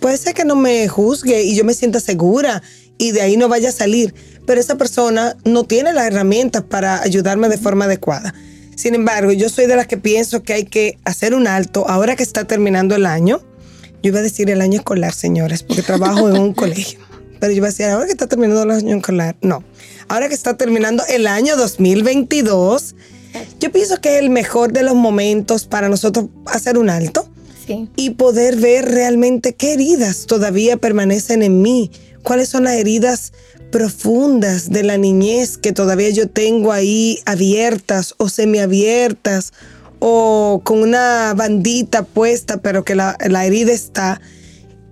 puede 0.00 0.16
ser 0.16 0.34
que 0.34 0.44
no 0.44 0.56
me 0.56 0.88
juzgue 0.88 1.42
y 1.42 1.54
yo 1.54 1.64
me 1.64 1.74
sienta 1.74 2.00
segura 2.00 2.62
y 2.98 3.12
de 3.12 3.22
ahí 3.22 3.36
no 3.36 3.48
vaya 3.48 3.68
a 3.68 3.72
salir 3.72 4.14
pero 4.46 4.60
esa 4.60 4.76
persona 4.76 5.36
no 5.44 5.64
tiene 5.64 5.92
las 5.92 6.06
herramientas 6.06 6.62
para 6.62 7.02
ayudarme 7.02 7.48
de 7.48 7.58
forma 7.58 7.86
adecuada. 7.86 8.34
Sin 8.76 8.94
embargo, 8.94 9.32
yo 9.32 9.48
soy 9.48 9.66
de 9.66 9.76
las 9.76 9.86
que 9.86 9.96
pienso 9.96 10.42
que 10.42 10.52
hay 10.52 10.64
que 10.64 10.98
hacer 11.04 11.34
un 11.34 11.46
alto 11.46 11.88
ahora 11.88 12.16
que 12.16 12.22
está 12.22 12.44
terminando 12.44 12.94
el 12.94 13.06
año. 13.06 13.40
Yo 14.02 14.08
iba 14.08 14.18
a 14.18 14.22
decir 14.22 14.50
el 14.50 14.60
año 14.60 14.80
escolar, 14.80 15.14
señores, 15.14 15.62
porque 15.62 15.82
trabajo 15.86 16.28
en 16.28 16.38
un 16.38 16.52
colegio. 16.52 16.98
Pero 17.40 17.52
yo 17.52 17.58
iba 17.58 17.68
a 17.68 17.70
decir, 17.70 17.86
ahora 17.86 18.06
que 18.06 18.12
está 18.12 18.26
terminando 18.26 18.62
el 18.62 18.70
año 18.70 18.96
escolar, 18.96 19.36
no. 19.40 19.64
Ahora 20.08 20.28
que 20.28 20.34
está 20.34 20.56
terminando 20.56 21.02
el 21.08 21.26
año 21.26 21.56
2022, 21.56 22.94
yo 23.60 23.72
pienso 23.72 24.00
que 24.00 24.16
es 24.16 24.22
el 24.22 24.30
mejor 24.30 24.72
de 24.72 24.82
los 24.82 24.94
momentos 24.94 25.64
para 25.66 25.88
nosotros 25.88 26.26
hacer 26.46 26.76
un 26.76 26.90
alto 26.90 27.28
y 27.96 28.10
poder 28.10 28.56
ver 28.56 28.90
realmente 28.90 29.54
qué 29.54 29.72
heridas 29.72 30.26
todavía 30.26 30.76
permanecen 30.76 31.42
en 31.42 31.62
mí, 31.62 31.90
cuáles 32.24 32.48
son 32.48 32.64
las 32.64 32.74
heridas 32.74 33.32
profundas 33.70 34.70
de 34.70 34.82
la 34.82 34.98
niñez 34.98 35.58
que 35.58 35.72
todavía 35.72 36.10
yo 36.10 36.28
tengo 36.28 36.72
ahí 36.72 37.20
abiertas 37.26 38.14
o 38.18 38.28
semiabiertas 38.28 39.52
o 40.00 40.60
con 40.64 40.80
una 40.82 41.32
bandita 41.34 42.02
puesta, 42.02 42.56
pero 42.56 42.84
que 42.84 42.94
la, 42.96 43.16
herida 43.20 43.72
está. 43.72 44.20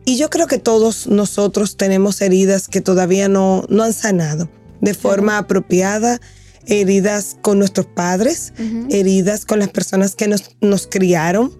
Y 0.05 0.16
yo 0.16 0.31
creo 0.31 0.47
que 0.47 0.59
todos 0.59 1.07
nosotros 1.07 1.77
tenemos 1.77 2.21
heridas 2.21 2.68
que 2.68 2.81
todavía 2.81 3.29
no, 3.29 3.64
no 3.68 3.83
han 3.83 3.92
sanado 3.92 4.49
de 4.81 4.95
forma 4.95 5.38
apropiada, 5.38 6.21
heridas 6.66 7.37
con 7.40 7.59
nuestros 7.59 7.87
padres, 7.87 8.53
heridas 8.90 9.45
con 9.45 9.61
las 9.61 9.68
personas 9.68 10.14
que 10.16 10.29
nos, 10.29 10.57
nos 10.61 10.87
criaron, 10.87 11.53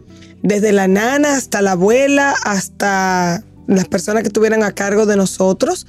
desde 0.43 0.73
la 0.73 0.89
nana 0.89 1.37
hasta 1.37 1.63
la 1.63 1.73
abuela, 1.73 2.35
hasta 2.45 3.45
las 3.67 3.87
personas 3.89 4.23
que 4.23 4.29
estuvieran 4.29 4.63
a 4.63 4.73
cargo 4.73 5.07
de 5.07 5.17
nosotros. 5.17 5.87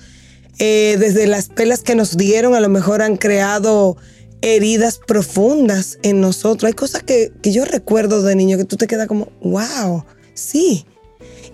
Eh, 0.60 0.98
desde 1.00 1.26
las 1.26 1.50
pelas 1.50 1.82
que 1.82 1.96
nos 1.96 2.16
dieron, 2.16 2.54
a 2.54 2.60
lo 2.60 2.70
mejor 2.70 3.02
han 3.02 3.18
creado 3.18 3.98
heridas 4.42 5.00
profundas 5.06 5.98
en 6.04 6.22
nosotros. 6.22 6.68
Hay 6.68 6.74
cosas 6.74 7.02
que, 7.02 7.32
yo 7.44 7.66
recuerdo 7.66 8.22
de 8.22 8.36
niño 8.36 8.58
que 8.58 8.66
tú 8.66 8.76
te 8.76 8.88
quedas 8.88 9.08
como, 9.08 9.30
wow, 9.42 10.06
sí. 10.34 10.86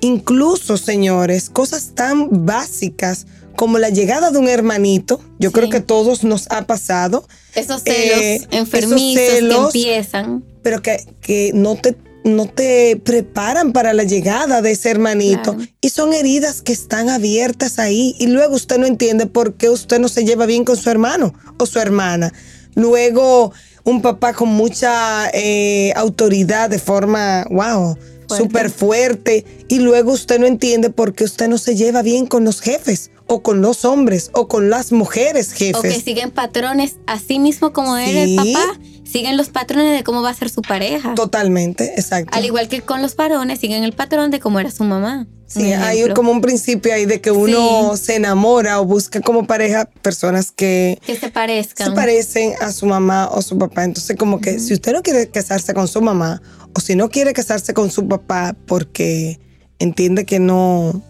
Incluso, 0.02 0.78
señores, 0.78 1.50
cosas 1.50 1.92
tan 1.94 2.46
básicas 2.46 3.28
como 3.56 3.78
la 3.78 3.90
llegada 3.90 4.32
de 4.32 4.40
un 4.40 4.48
hermanito, 4.48 5.22
yo 5.38 5.52
creo 5.52 5.70
que 5.70 5.82
todos 5.82 6.24
nos 6.24 6.48
ha 6.50 6.66
pasado. 6.66 7.28
Esos 7.56 7.84
celos 7.84 8.20
eh, 8.20 8.48
enfermizos 8.52 9.22
que 9.22 9.38
empiezan. 9.40 10.44
Pero 10.64 10.82
que, 10.82 11.06
que 11.22 11.52
no 11.54 11.76
te 11.76 11.96
no 12.24 12.48
te 12.48 13.00
preparan 13.04 13.74
para 13.74 13.94
la 13.94 14.04
llegada 14.04 14.62
de 14.62 14.72
ese 14.72 14.90
hermanito. 14.90 15.56
Y 15.82 15.90
son 15.90 16.14
heridas 16.14 16.62
que 16.62 16.74
están 16.74 17.10
abiertas 17.10 17.80
ahí. 17.80 18.16
Y 18.20 18.28
luego 18.28 18.56
usted 18.56 18.78
no 18.78 18.86
entiende 18.86 19.26
por 19.26 19.56
qué 19.56 19.70
usted 19.70 20.00
no 20.00 20.10
se 20.10 20.26
lleva 20.26 20.46
bien 20.46 20.66
con 20.66 20.78
su 20.78 20.90
hermano 20.90 21.34
o 21.58 21.66
su 21.66 21.80
hermana. 21.80 22.34
Luego 22.76 23.52
un 23.84 24.02
papá 24.02 24.34
con 24.34 24.50
mucha 24.50 25.30
eh, 25.34 25.94
autoridad 25.96 26.70
de 26.70 26.80
forma, 26.80 27.46
wow, 27.50 27.98
súper 28.28 28.70
fuerte. 28.70 29.46
Y 29.68 29.80
luego 29.80 30.12
usted 30.12 30.40
no 30.40 30.46
entiende 30.46 30.90
por 30.90 31.14
qué 31.14 31.24
usted 31.24 31.48
no 31.48 31.58
se 31.58 31.76
lleva 31.76 32.02
bien 32.02 32.26
con 32.26 32.44
los 32.44 32.62
jefes 32.62 33.12
o 33.30 33.42
con 33.42 33.62
los 33.62 33.86
hombres 33.86 34.32
o 34.34 34.48
con 34.48 34.70
las 34.70 34.92
mujeres 34.92 35.54
jefes. 35.54 35.78
O 35.78 35.82
que 35.82 36.02
siguen 36.02 36.32
patrones 36.32 36.98
así 37.08 37.40
mismo 37.40 37.72
como 37.72 37.96
era 37.96 38.24
el 38.24 38.36
papá 38.36 38.80
siguen 39.10 39.38
los 39.38 39.50
patrones 39.50 39.98
de 39.98 40.04
cómo 40.04 40.22
va 40.22 40.30
a 40.30 40.34
ser 40.34 40.50
su 40.50 40.62
pareja. 40.62 41.16
Totalmente, 41.16 41.94
exacto. 41.96 42.38
Al 42.38 42.46
igual 42.46 42.68
que 42.68 42.82
con 42.82 43.02
los 43.02 43.16
varones, 43.16 43.60
siguen 43.60 43.84
el 43.84 43.94
patrón 43.94 44.32
de 44.32 44.40
cómo 44.40 44.60
era 44.60 44.72
su 44.72 44.84
mamá. 44.84 45.28
Sí, 45.48 45.74
hay 45.74 46.08
como 46.14 46.32
un 46.32 46.42
principio 46.42 46.94
ahí 46.94 47.06
de 47.06 47.22
que 47.22 47.32
uno 47.32 47.98
se 47.98 48.16
enamora 48.16 48.80
o 48.80 48.86
busca 48.86 49.20
como 49.20 49.48
pareja 49.48 49.86
personas 49.86 50.52
que, 50.52 51.00
que 51.04 51.16
se 51.16 51.30
parezcan. 51.30 51.88
Se 51.88 51.94
parecen 51.94 52.54
a 52.62 52.72
su 52.72 52.86
mamá 52.86 53.28
o 53.32 53.42
su 53.42 53.58
papá. 53.58 53.84
Entonces, 53.84 54.16
como 54.16 54.40
que 54.40 54.60
si 54.60 54.74
usted 54.74 54.94
no 54.94 55.02
quiere 55.02 55.28
casarse 55.30 55.74
con 55.74 55.88
su 55.88 56.02
mamá 56.02 56.40
o 56.76 56.80
si 56.80 56.96
no 56.96 57.10
quiere 57.10 57.34
casarse 57.34 57.74
con 57.74 57.90
su 57.90 58.08
papá 58.08 58.56
porque 58.68 59.40
entiende 59.80 60.26
que 60.26 60.38
no, 60.38 61.02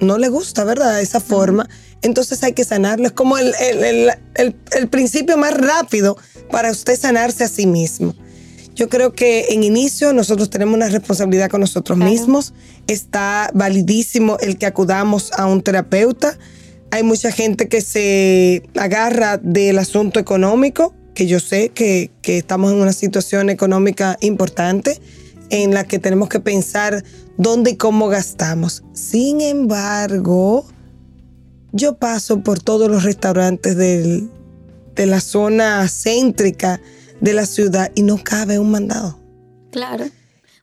no 0.00 0.18
le 0.18 0.28
gusta, 0.28 0.64
¿verdad? 0.64 1.00
Esa 1.00 1.20
forma. 1.20 1.68
Entonces 2.02 2.42
hay 2.42 2.52
que 2.52 2.64
sanarlo. 2.64 3.06
Es 3.06 3.12
como 3.12 3.36
el, 3.38 4.88
principio 4.90 5.36
más 5.36 5.54
rápido 5.54 6.16
para 6.50 6.70
usted 6.70 6.98
sanarse 6.98 7.44
a 7.44 7.48
sí 7.48 7.66
mismo. 7.66 8.14
Yo 8.74 8.88
creo 8.88 9.12
que 9.12 9.46
en 9.50 9.64
inicio 9.64 10.12
nosotros 10.12 10.50
tenemos 10.50 10.74
una 10.74 10.88
responsabilidad 10.88 11.50
con 11.50 11.60
nosotros 11.60 11.98
mismos. 11.98 12.54
Está 12.86 13.50
validísimo 13.52 14.38
el 14.40 14.56
que 14.56 14.66
acudamos 14.66 15.32
a 15.32 15.46
un 15.46 15.62
terapeuta. 15.62 16.38
Hay 16.90 17.02
mucha 17.02 17.32
gente 17.32 17.68
que 17.68 17.80
se 17.80 18.62
agarra 18.76 19.36
del 19.38 19.78
asunto 19.78 20.20
económico, 20.20 20.94
que 21.14 21.26
yo 21.26 21.40
sé 21.40 21.70
que, 21.70 22.12
que 22.22 22.38
estamos 22.38 22.72
en 22.72 22.78
una 22.78 22.92
situación 22.92 23.50
económica 23.50 24.16
importante 24.20 25.00
en 25.50 25.74
la 25.74 25.84
que 25.84 25.98
tenemos 25.98 26.28
que 26.28 26.40
pensar 26.40 27.04
dónde 27.36 27.72
y 27.72 27.76
cómo 27.76 28.08
gastamos. 28.08 28.82
Sin 28.92 29.40
embargo, 29.40 30.66
yo 31.72 31.96
paso 31.96 32.40
por 32.40 32.60
todos 32.60 32.90
los 32.90 33.04
restaurantes 33.04 33.76
de 33.76 34.26
la 35.06 35.20
zona 35.20 35.86
céntrica 35.88 36.80
de 37.20 37.32
la 37.32 37.46
ciudad 37.46 37.90
y 37.94 38.02
no 38.02 38.18
cabe 38.22 38.58
un 38.58 38.70
mandado. 38.70 39.18
Claro. 39.70 40.06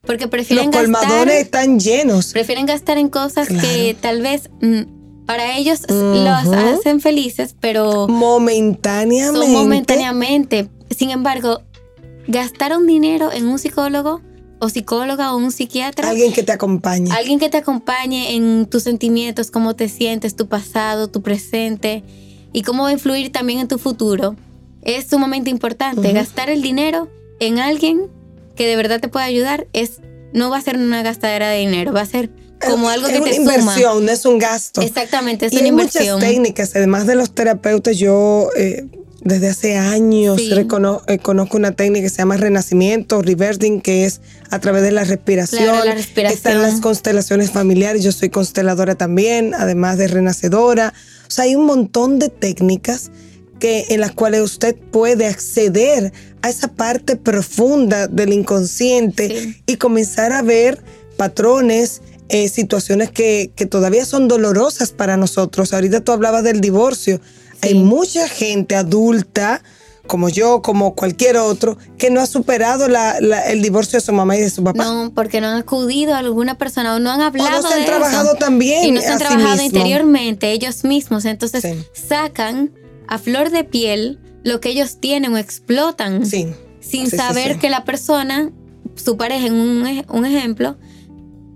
Porque 0.02 0.28
prefieren 0.28 0.70
Los 0.70 0.76
colmadores 0.76 1.42
están 1.42 1.80
llenos. 1.80 2.32
Prefieren 2.32 2.66
gastar 2.66 2.96
en 2.98 3.08
cosas 3.08 3.48
que 3.48 3.96
tal 4.00 4.22
vez 4.22 4.50
mm, 4.62 5.24
para 5.26 5.58
ellos 5.58 5.80
los 5.88 6.46
hacen 6.46 7.00
felices, 7.00 7.56
pero 7.60 8.06
momentáneamente. 8.06 9.48
momentáneamente. 9.48 10.68
Sin 10.96 11.10
embargo, 11.10 11.60
gastar 12.28 12.76
un 12.76 12.86
dinero 12.86 13.32
en 13.32 13.46
un 13.46 13.58
psicólogo 13.58 14.22
o 14.58 14.68
psicóloga 14.68 15.34
o 15.34 15.36
un 15.36 15.52
psiquiatra. 15.52 16.08
Alguien 16.08 16.32
que 16.32 16.42
te 16.42 16.52
acompañe. 16.52 17.10
Alguien 17.12 17.38
que 17.38 17.48
te 17.48 17.58
acompañe 17.58 18.34
en 18.34 18.66
tus 18.66 18.82
sentimientos, 18.82 19.50
cómo 19.50 19.76
te 19.76 19.88
sientes, 19.88 20.36
tu 20.36 20.48
pasado, 20.48 21.08
tu 21.08 21.22
presente 21.22 22.02
y 22.52 22.62
cómo 22.62 22.84
va 22.84 22.90
a 22.90 22.92
influir 22.92 23.32
también 23.32 23.60
en 23.60 23.68
tu 23.68 23.78
futuro. 23.78 24.36
Es 24.82 25.08
sumamente 25.08 25.50
importante. 25.50 26.12
Gastar 26.12 26.48
el 26.48 26.62
dinero 26.62 27.08
en 27.40 27.58
alguien 27.58 28.08
que 28.54 28.66
de 28.66 28.76
verdad 28.76 29.00
te 29.00 29.08
pueda 29.08 29.26
ayudar 29.26 29.66
es 29.72 30.00
no 30.32 30.50
va 30.50 30.58
a 30.58 30.60
ser 30.60 30.76
una 30.76 31.02
gastadera 31.02 31.48
de 31.50 31.58
dinero, 31.58 31.92
va 31.92 32.00
a 32.02 32.06
ser 32.06 32.30
como 32.66 32.88
algo 32.88 33.06
que 33.06 33.14
te 33.14 33.18
suma. 33.18 33.30
Es 33.30 33.38
una 33.38 33.54
inversión, 33.54 34.04
no 34.04 34.12
es 34.12 34.24
un 34.24 34.38
gasto. 34.38 34.80
Exactamente, 34.80 35.46
es 35.46 35.52
y 35.52 35.56
una 35.56 35.64
hay 35.64 35.68
inversión. 35.68 36.14
muchas 36.16 36.30
técnicas, 36.30 36.76
además 36.76 37.06
de 37.06 37.16
los 37.16 37.34
terapeutas, 37.34 37.98
yo 37.98 38.48
eh, 38.56 38.86
desde 39.26 39.48
hace 39.48 39.76
años 39.76 40.40
eh, 40.40 41.18
conozco 41.18 41.56
una 41.56 41.72
técnica 41.72 42.04
que 42.04 42.10
se 42.10 42.18
llama 42.18 42.36
renacimiento, 42.36 43.22
reversing, 43.22 43.80
que 43.80 44.04
es 44.04 44.20
a 44.50 44.60
través 44.60 44.82
de 44.82 44.92
la 44.92 45.04
respiración. 45.04 45.84
la 45.84 45.94
respiración. 45.94 46.36
Están 46.36 46.62
las 46.62 46.80
constelaciones 46.80 47.50
familiares, 47.50 48.04
yo 48.04 48.12
soy 48.12 48.30
consteladora 48.30 48.94
también, 48.94 49.52
además 49.54 49.98
de 49.98 50.08
renacedora. 50.08 50.94
O 51.26 51.30
sea, 51.30 51.44
hay 51.44 51.56
un 51.56 51.66
montón 51.66 52.20
de 52.20 52.28
técnicas 52.28 53.10
que, 53.58 53.86
en 53.88 54.00
las 54.00 54.12
cuales 54.12 54.42
usted 54.42 54.76
puede 54.76 55.26
acceder 55.26 56.12
a 56.42 56.48
esa 56.48 56.68
parte 56.68 57.16
profunda 57.16 58.06
del 58.06 58.32
inconsciente 58.32 59.56
y 59.66 59.76
comenzar 59.76 60.32
a 60.32 60.42
ver 60.42 60.80
patrones, 61.16 62.00
eh, 62.28 62.48
situaciones 62.48 63.10
que, 63.10 63.50
que 63.56 63.66
todavía 63.66 64.04
son 64.04 64.28
dolorosas 64.28 64.92
para 64.92 65.16
nosotros. 65.16 65.72
Ahorita 65.72 66.00
tú 66.00 66.12
hablabas 66.12 66.44
del 66.44 66.60
divorcio. 66.60 67.20
Hay 67.62 67.74
mucha 67.74 68.28
gente 68.28 68.76
adulta, 68.76 69.62
como 70.06 70.28
yo, 70.28 70.62
como 70.62 70.94
cualquier 70.94 71.36
otro, 71.36 71.78
que 71.98 72.10
no 72.10 72.20
ha 72.20 72.26
superado 72.26 72.86
el 72.86 73.62
divorcio 73.62 73.98
de 73.98 74.04
su 74.04 74.12
mamá 74.12 74.36
y 74.36 74.40
de 74.40 74.50
su 74.50 74.62
papá. 74.62 74.84
No, 74.84 75.12
porque 75.14 75.40
no 75.40 75.48
han 75.48 75.58
acudido 75.58 76.14
a 76.14 76.18
alguna 76.18 76.58
persona 76.58 76.94
o 76.94 76.98
no 76.98 77.10
han 77.10 77.20
hablado. 77.20 77.58
O 77.58 77.62
no 77.62 77.68
se 77.68 77.74
han 77.74 77.80
de 77.80 77.86
trabajado 77.86 78.34
también. 78.36 78.84
Y 78.84 78.90
no 78.92 79.00
se 79.00 79.08
han 79.08 79.18
trabajado 79.18 79.62
interiormente 79.62 80.52
ellos 80.52 80.84
mismos. 80.84 81.24
Entonces 81.24 81.64
sacan 81.92 82.72
a 83.08 83.18
flor 83.18 83.50
de 83.50 83.64
piel 83.64 84.20
lo 84.44 84.60
que 84.60 84.68
ellos 84.68 85.00
tienen 85.00 85.34
o 85.34 85.38
explotan. 85.38 86.24
Sin 86.26 87.10
saber 87.10 87.58
que 87.58 87.68
la 87.68 87.84
persona, 87.84 88.52
su 88.94 89.16
pareja, 89.16 89.46
en 89.46 89.54
un, 89.54 90.04
un 90.08 90.24
ejemplo, 90.24 90.76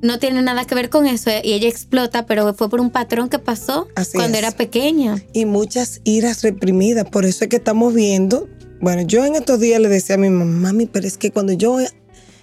no 0.02 0.18
tiene 0.18 0.42
nada 0.42 0.64
que 0.64 0.74
ver 0.74 0.88
con 0.88 1.06
eso 1.06 1.30
y 1.30 1.52
ella 1.52 1.68
explota, 1.68 2.26
pero 2.26 2.54
fue 2.54 2.68
por 2.68 2.80
un 2.80 2.90
patrón 2.90 3.28
que 3.28 3.38
pasó 3.38 3.88
cuando 4.12 4.38
era 4.38 4.50
pequeña. 4.50 5.22
Y 5.32 5.44
muchas 5.44 6.00
iras 6.04 6.42
reprimidas, 6.42 7.08
por 7.08 7.24
eso 7.24 7.44
es 7.44 7.50
que 7.50 7.56
estamos 7.56 7.94
viendo, 7.94 8.48
bueno, 8.80 9.02
yo 9.02 9.24
en 9.24 9.34
estos 9.34 9.60
días 9.60 9.80
le 9.80 9.88
decía 9.88 10.14
a 10.14 10.18
mi 10.18 10.30
mamá, 10.30 10.72
mami, 10.72 10.86
pero 10.86 11.06
es 11.06 11.18
que 11.18 11.30
cuando 11.30 11.52
yo 11.52 11.78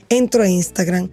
entro 0.10 0.44
a 0.44 0.50
Instagram, 0.50 1.10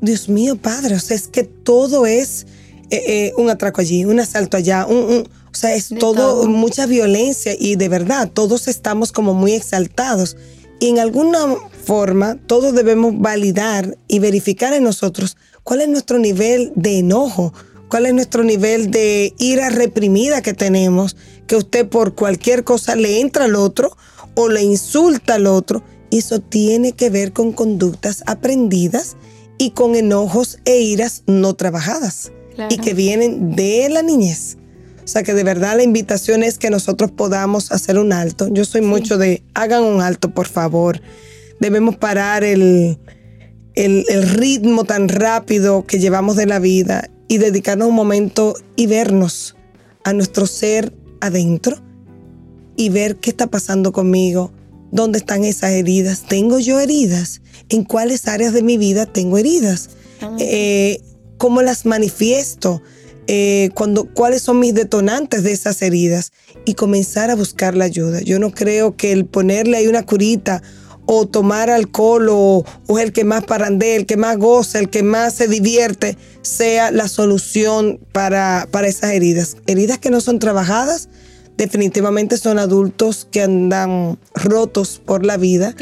Dios 0.00 0.28
mío, 0.28 0.56
padre, 0.56 0.96
o 0.96 1.00
sea, 1.00 1.16
es 1.16 1.28
que 1.28 1.44
todo 1.44 2.06
es 2.06 2.46
eh, 2.90 3.02
eh, 3.06 3.32
un 3.36 3.50
atraco 3.50 3.80
allí, 3.80 4.04
un 4.04 4.20
asalto 4.20 4.56
allá, 4.56 4.86
un, 4.86 5.28
o 5.56 5.58
sea, 5.58 5.74
es 5.74 5.88
todo, 5.88 6.46
mucha 6.48 6.86
violencia 6.86 7.54
y 7.58 7.76
de 7.76 7.88
verdad, 7.88 8.30
todos 8.30 8.68
estamos 8.68 9.10
como 9.10 9.32
muy 9.32 9.52
exaltados. 9.52 10.36
Y 10.78 10.88
en 10.88 10.98
alguna 10.98 11.56
forma, 11.84 12.36
todos 12.46 12.74
debemos 12.74 13.18
validar 13.18 13.96
y 14.08 14.18
verificar 14.18 14.72
en 14.74 14.84
nosotros 14.84 15.36
cuál 15.62 15.80
es 15.80 15.88
nuestro 15.88 16.18
nivel 16.18 16.72
de 16.74 16.98
enojo, 16.98 17.54
cuál 17.88 18.06
es 18.06 18.14
nuestro 18.14 18.44
nivel 18.44 18.90
de 18.90 19.34
ira 19.38 19.70
reprimida 19.70 20.42
que 20.42 20.52
tenemos, 20.52 21.16
que 21.46 21.56
usted 21.56 21.88
por 21.88 22.14
cualquier 22.14 22.64
cosa 22.64 22.96
le 22.96 23.20
entra 23.20 23.44
al 23.44 23.54
otro 23.54 23.96
o 24.34 24.48
le 24.48 24.62
insulta 24.62 25.34
al 25.34 25.46
otro. 25.46 25.82
Y 26.10 26.18
eso 26.18 26.40
tiene 26.40 26.92
que 26.92 27.10
ver 27.10 27.32
con 27.32 27.52
conductas 27.52 28.22
aprendidas 28.26 29.16
y 29.58 29.70
con 29.70 29.96
enojos 29.96 30.58
e 30.64 30.78
iras 30.80 31.22
no 31.26 31.54
trabajadas 31.54 32.30
y 32.70 32.78
que 32.78 32.94
vienen 32.94 33.56
de 33.56 33.88
la 33.88 34.02
niñez. 34.02 34.56
O 35.06 35.08
sea 35.08 35.22
que 35.22 35.34
de 35.34 35.44
verdad 35.44 35.76
la 35.76 35.84
invitación 35.84 36.42
es 36.42 36.58
que 36.58 36.68
nosotros 36.68 37.12
podamos 37.12 37.70
hacer 37.70 37.96
un 37.96 38.12
alto. 38.12 38.48
Yo 38.50 38.64
soy 38.64 38.80
mucho 38.80 39.18
de, 39.18 39.44
hagan 39.54 39.84
un 39.84 40.02
alto, 40.02 40.30
por 40.32 40.48
favor. 40.48 41.00
Debemos 41.60 41.96
parar 41.96 42.42
el, 42.42 42.98
el, 43.76 44.28
ritmo 44.30 44.82
tan 44.82 45.08
rápido 45.08 45.86
que 45.86 46.00
llevamos 46.00 46.34
de 46.34 46.46
la 46.46 46.58
vida 46.58 47.08
y 47.28 47.38
dedicarnos 47.38 47.86
un 47.86 47.94
momento 47.94 48.56
y 48.74 48.88
vernos 48.88 49.54
a 50.02 50.12
nuestro 50.12 50.44
ser 50.48 50.92
adentro 51.20 51.76
y 52.76 52.88
ver 52.88 53.14
qué 53.14 53.30
está 53.30 53.46
pasando 53.46 53.92
conmigo, 53.92 54.52
dónde 54.90 55.18
están 55.18 55.44
esas 55.44 55.70
heridas. 55.70 56.24
¿Tengo 56.28 56.58
yo 56.58 56.80
heridas? 56.80 57.42
¿En 57.68 57.84
cuáles 57.84 58.26
áreas 58.26 58.52
de 58.52 58.64
mi 58.64 58.76
vida 58.76 59.06
tengo 59.06 59.38
heridas? 59.38 59.90
Eh, 60.40 61.00
¿Cómo 61.38 61.62
las 61.62 61.86
manifiesto? 61.86 62.82
Eh, 63.28 63.70
cuando, 63.74 64.04
cuáles 64.04 64.42
son 64.42 64.60
mis 64.60 64.74
detonantes 64.74 65.42
de 65.42 65.52
esas 65.52 65.82
heridas 65.82 66.32
y 66.64 66.74
comenzar 66.74 67.30
a 67.30 67.34
buscar 67.34 67.76
la 67.76 67.84
ayuda. 67.84 68.20
Yo 68.20 68.38
no 68.38 68.52
creo 68.52 68.96
que 68.96 69.12
el 69.12 69.26
ponerle 69.26 69.78
ahí 69.78 69.88
una 69.88 70.04
curita 70.04 70.62
o 71.06 71.26
tomar 71.26 71.70
alcohol 71.70 72.28
o, 72.30 72.64
o, 72.86 72.98
el 72.98 73.12
que 73.12 73.24
más 73.24 73.44
parandea, 73.44 73.96
el 73.96 74.06
que 74.06 74.16
más 74.16 74.36
goza, 74.38 74.78
el 74.78 74.90
que 74.90 75.02
más 75.02 75.34
se 75.34 75.48
divierte, 75.48 76.16
sea 76.42 76.90
la 76.90 77.08
solución 77.08 78.00
para, 78.12 78.68
para 78.70 78.88
esas 78.88 79.12
heridas. 79.12 79.56
Heridas 79.66 79.98
que 79.98 80.10
no 80.10 80.20
son 80.20 80.38
trabajadas, 80.38 81.08
definitivamente 81.56 82.36
son 82.36 82.58
adultos 82.58 83.26
que 83.30 83.42
andan 83.42 84.18
rotos 84.34 85.00
por 85.04 85.24
la 85.24 85.36
vida 85.36 85.74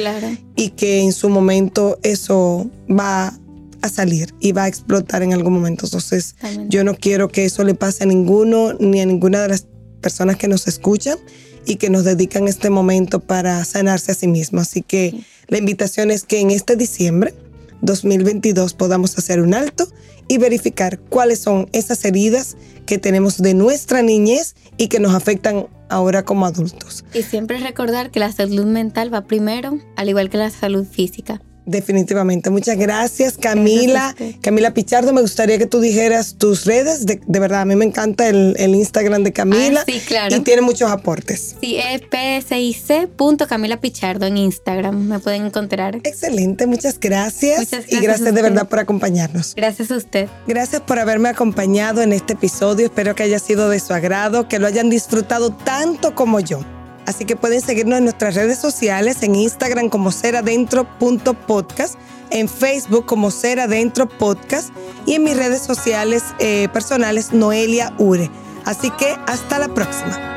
y 0.57 0.71
que 0.71 1.01
en 1.01 1.13
su 1.13 1.29
momento 1.29 1.99
eso 2.03 2.71
va 2.89 3.39
a 3.85 3.89
salir 3.91 4.35
y 4.41 4.53
va 4.53 4.65
a 4.65 4.69
explotar 4.69 5.23
en 5.23 5.35
algún 5.35 5.53
momento. 5.53 5.87
Entonces, 5.87 6.37
yo 6.69 6.85
no 6.85 6.95
quiero 6.95 7.29
que 7.29 7.45
eso 7.45 7.65
le 7.65 7.75
pase 7.75 8.05
a 8.05 8.07
ninguno 8.07 8.73
ni 8.81 9.01
a 9.01 9.07
ninguna 9.07 9.43
de 9.43 9.49
las 9.49 9.67
personas 10.01 10.37
que 10.37 10.49
nos 10.49 10.67
escuchan 10.67 11.19
y 11.67 11.77
que 11.77 11.91
nos 11.91 12.05
dedican 12.05 12.49
este 12.49 12.71
momento 12.71 13.21
para 13.21 13.63
sanarse 13.65 14.13
a 14.13 14.15
sí 14.15 14.27
mismos. 14.27 14.69
Así 14.69 14.83
que 14.83 15.25
la 15.49 15.59
invitación 15.59 16.11
es 16.11 16.25
que 16.25 16.41
en 16.41 16.51
este 16.51 16.77
diciembre 16.77 17.35
2022 17.83 18.73
podamos 18.73 19.19
hacer 19.19 19.41
un 19.41 19.53
alto 19.53 19.87
y 20.29 20.39
verificar 20.39 20.99
cuáles 20.99 21.41
son 21.41 21.69
esas 21.73 22.03
heridas 22.07 22.57
que 22.87 22.97
tenemos 22.97 23.39
de 23.39 23.53
nuestra 23.53 24.01
niñez 24.01 24.55
y 24.79 24.89
que 24.89 24.99
nos 24.99 25.15
afectan 25.15 25.67
ahora 25.91 26.25
como 26.25 26.47
adultos. 26.47 27.05
Y 27.13 27.23
siempre 27.23 27.59
recordar 27.59 28.11
que 28.11 28.21
la 28.21 28.33
salud 28.33 28.65
mental 28.65 29.13
va 29.13 29.27
primero, 29.27 29.79
al 29.97 30.09
igual 30.09 30.31
que 30.31 30.39
la 30.39 30.51
salud 30.51 30.87
física. 30.87 31.43
Definitivamente. 31.67 32.51
Muchas 32.51 32.77
gracias, 32.77 33.37
Camila. 33.39 34.15
Camila 34.43 34.75
Pichardo, 34.75 35.13
me 35.13 35.23
gustaría 35.23 35.59
que 35.59 35.67
tú 35.67 35.81
dijeras 35.81 36.37
tus 36.37 36.67
redes. 36.67 37.07
De, 37.07 37.21
verdad, 37.27 37.63
a 37.63 37.65
mí 37.65 37.75
me 37.75 37.85
encanta 37.85 38.29
el, 38.29 38.75
Instagram 38.75 39.23
de 39.23 39.33
Camila. 39.33 39.81
Ah, 39.81 39.85
sí, 39.87 40.01
claro. 40.07 40.37
Y 40.37 40.41
tiene 40.41 40.63
muchos 40.63 40.91
aportes. 40.91 41.57
Sí, 41.61 41.77
es 41.79 42.03
psic.camila 42.45 43.81
Pichardo 43.81 44.27
en 44.27 44.37
Instagram. 44.37 45.07
Me 45.07 45.19
pueden 45.19 45.47
encontrar. 45.47 45.97
Excelente, 46.03 46.67
muchas 46.67 47.01
gracias. 47.01 47.61
Muchas 47.61 47.71
gracias 47.71 47.93
y 47.93 48.05
gracias 48.05 48.35
de 48.35 48.43
verdad 48.43 48.69
por 48.69 48.79
acompañarnos. 48.79 49.55
Gracias 49.55 49.91
a 49.91 49.97
usted. 49.97 50.29
Gracias 50.47 50.83
por 50.83 50.99
haberme 50.99 51.31
acompañado 51.31 52.03
en 52.03 52.13
este 52.13 52.35
episodio. 52.35 52.87
Espero 52.87 53.15
que 53.15 53.23
haya 53.23 53.39
sido 53.39 53.69
de 53.69 53.81
su 53.81 53.95
agrado, 53.95 54.49
que 54.49 54.59
lo 54.59 54.67
hayan 54.67 54.91
disfrutado 54.91 55.51
tanto 55.53 56.15
como 56.15 56.41
yo. 56.41 56.61
Así 57.07 57.25
que 57.25 57.37
pueden 57.37 57.61
seguirnos 57.61 57.99
en 57.99 58.05
nuestras 58.05 58.35
redes 58.35 58.59
sociales, 58.59 59.23
en 59.23 59.35
Instagram 59.35 59.89
como 59.89 60.11
seradentro.podcast, 60.11 61.97
en 62.31 62.49
Facebook 62.49 63.07
como 63.07 63.31
Seradentro 63.31 64.09
Podcast 64.09 64.71
y 65.07 65.15
en 65.15 65.25
mis 65.25 65.37
redes 65.37 65.63
sociales 65.63 66.25
eh, 66.39 66.69
personales 66.73 67.33
Noelia 67.33 67.93
Ure. 67.99 68.31
Así 68.65 68.91
que 68.91 69.17
hasta 69.27 69.59
la 69.59 69.69
próxima. 69.69 70.35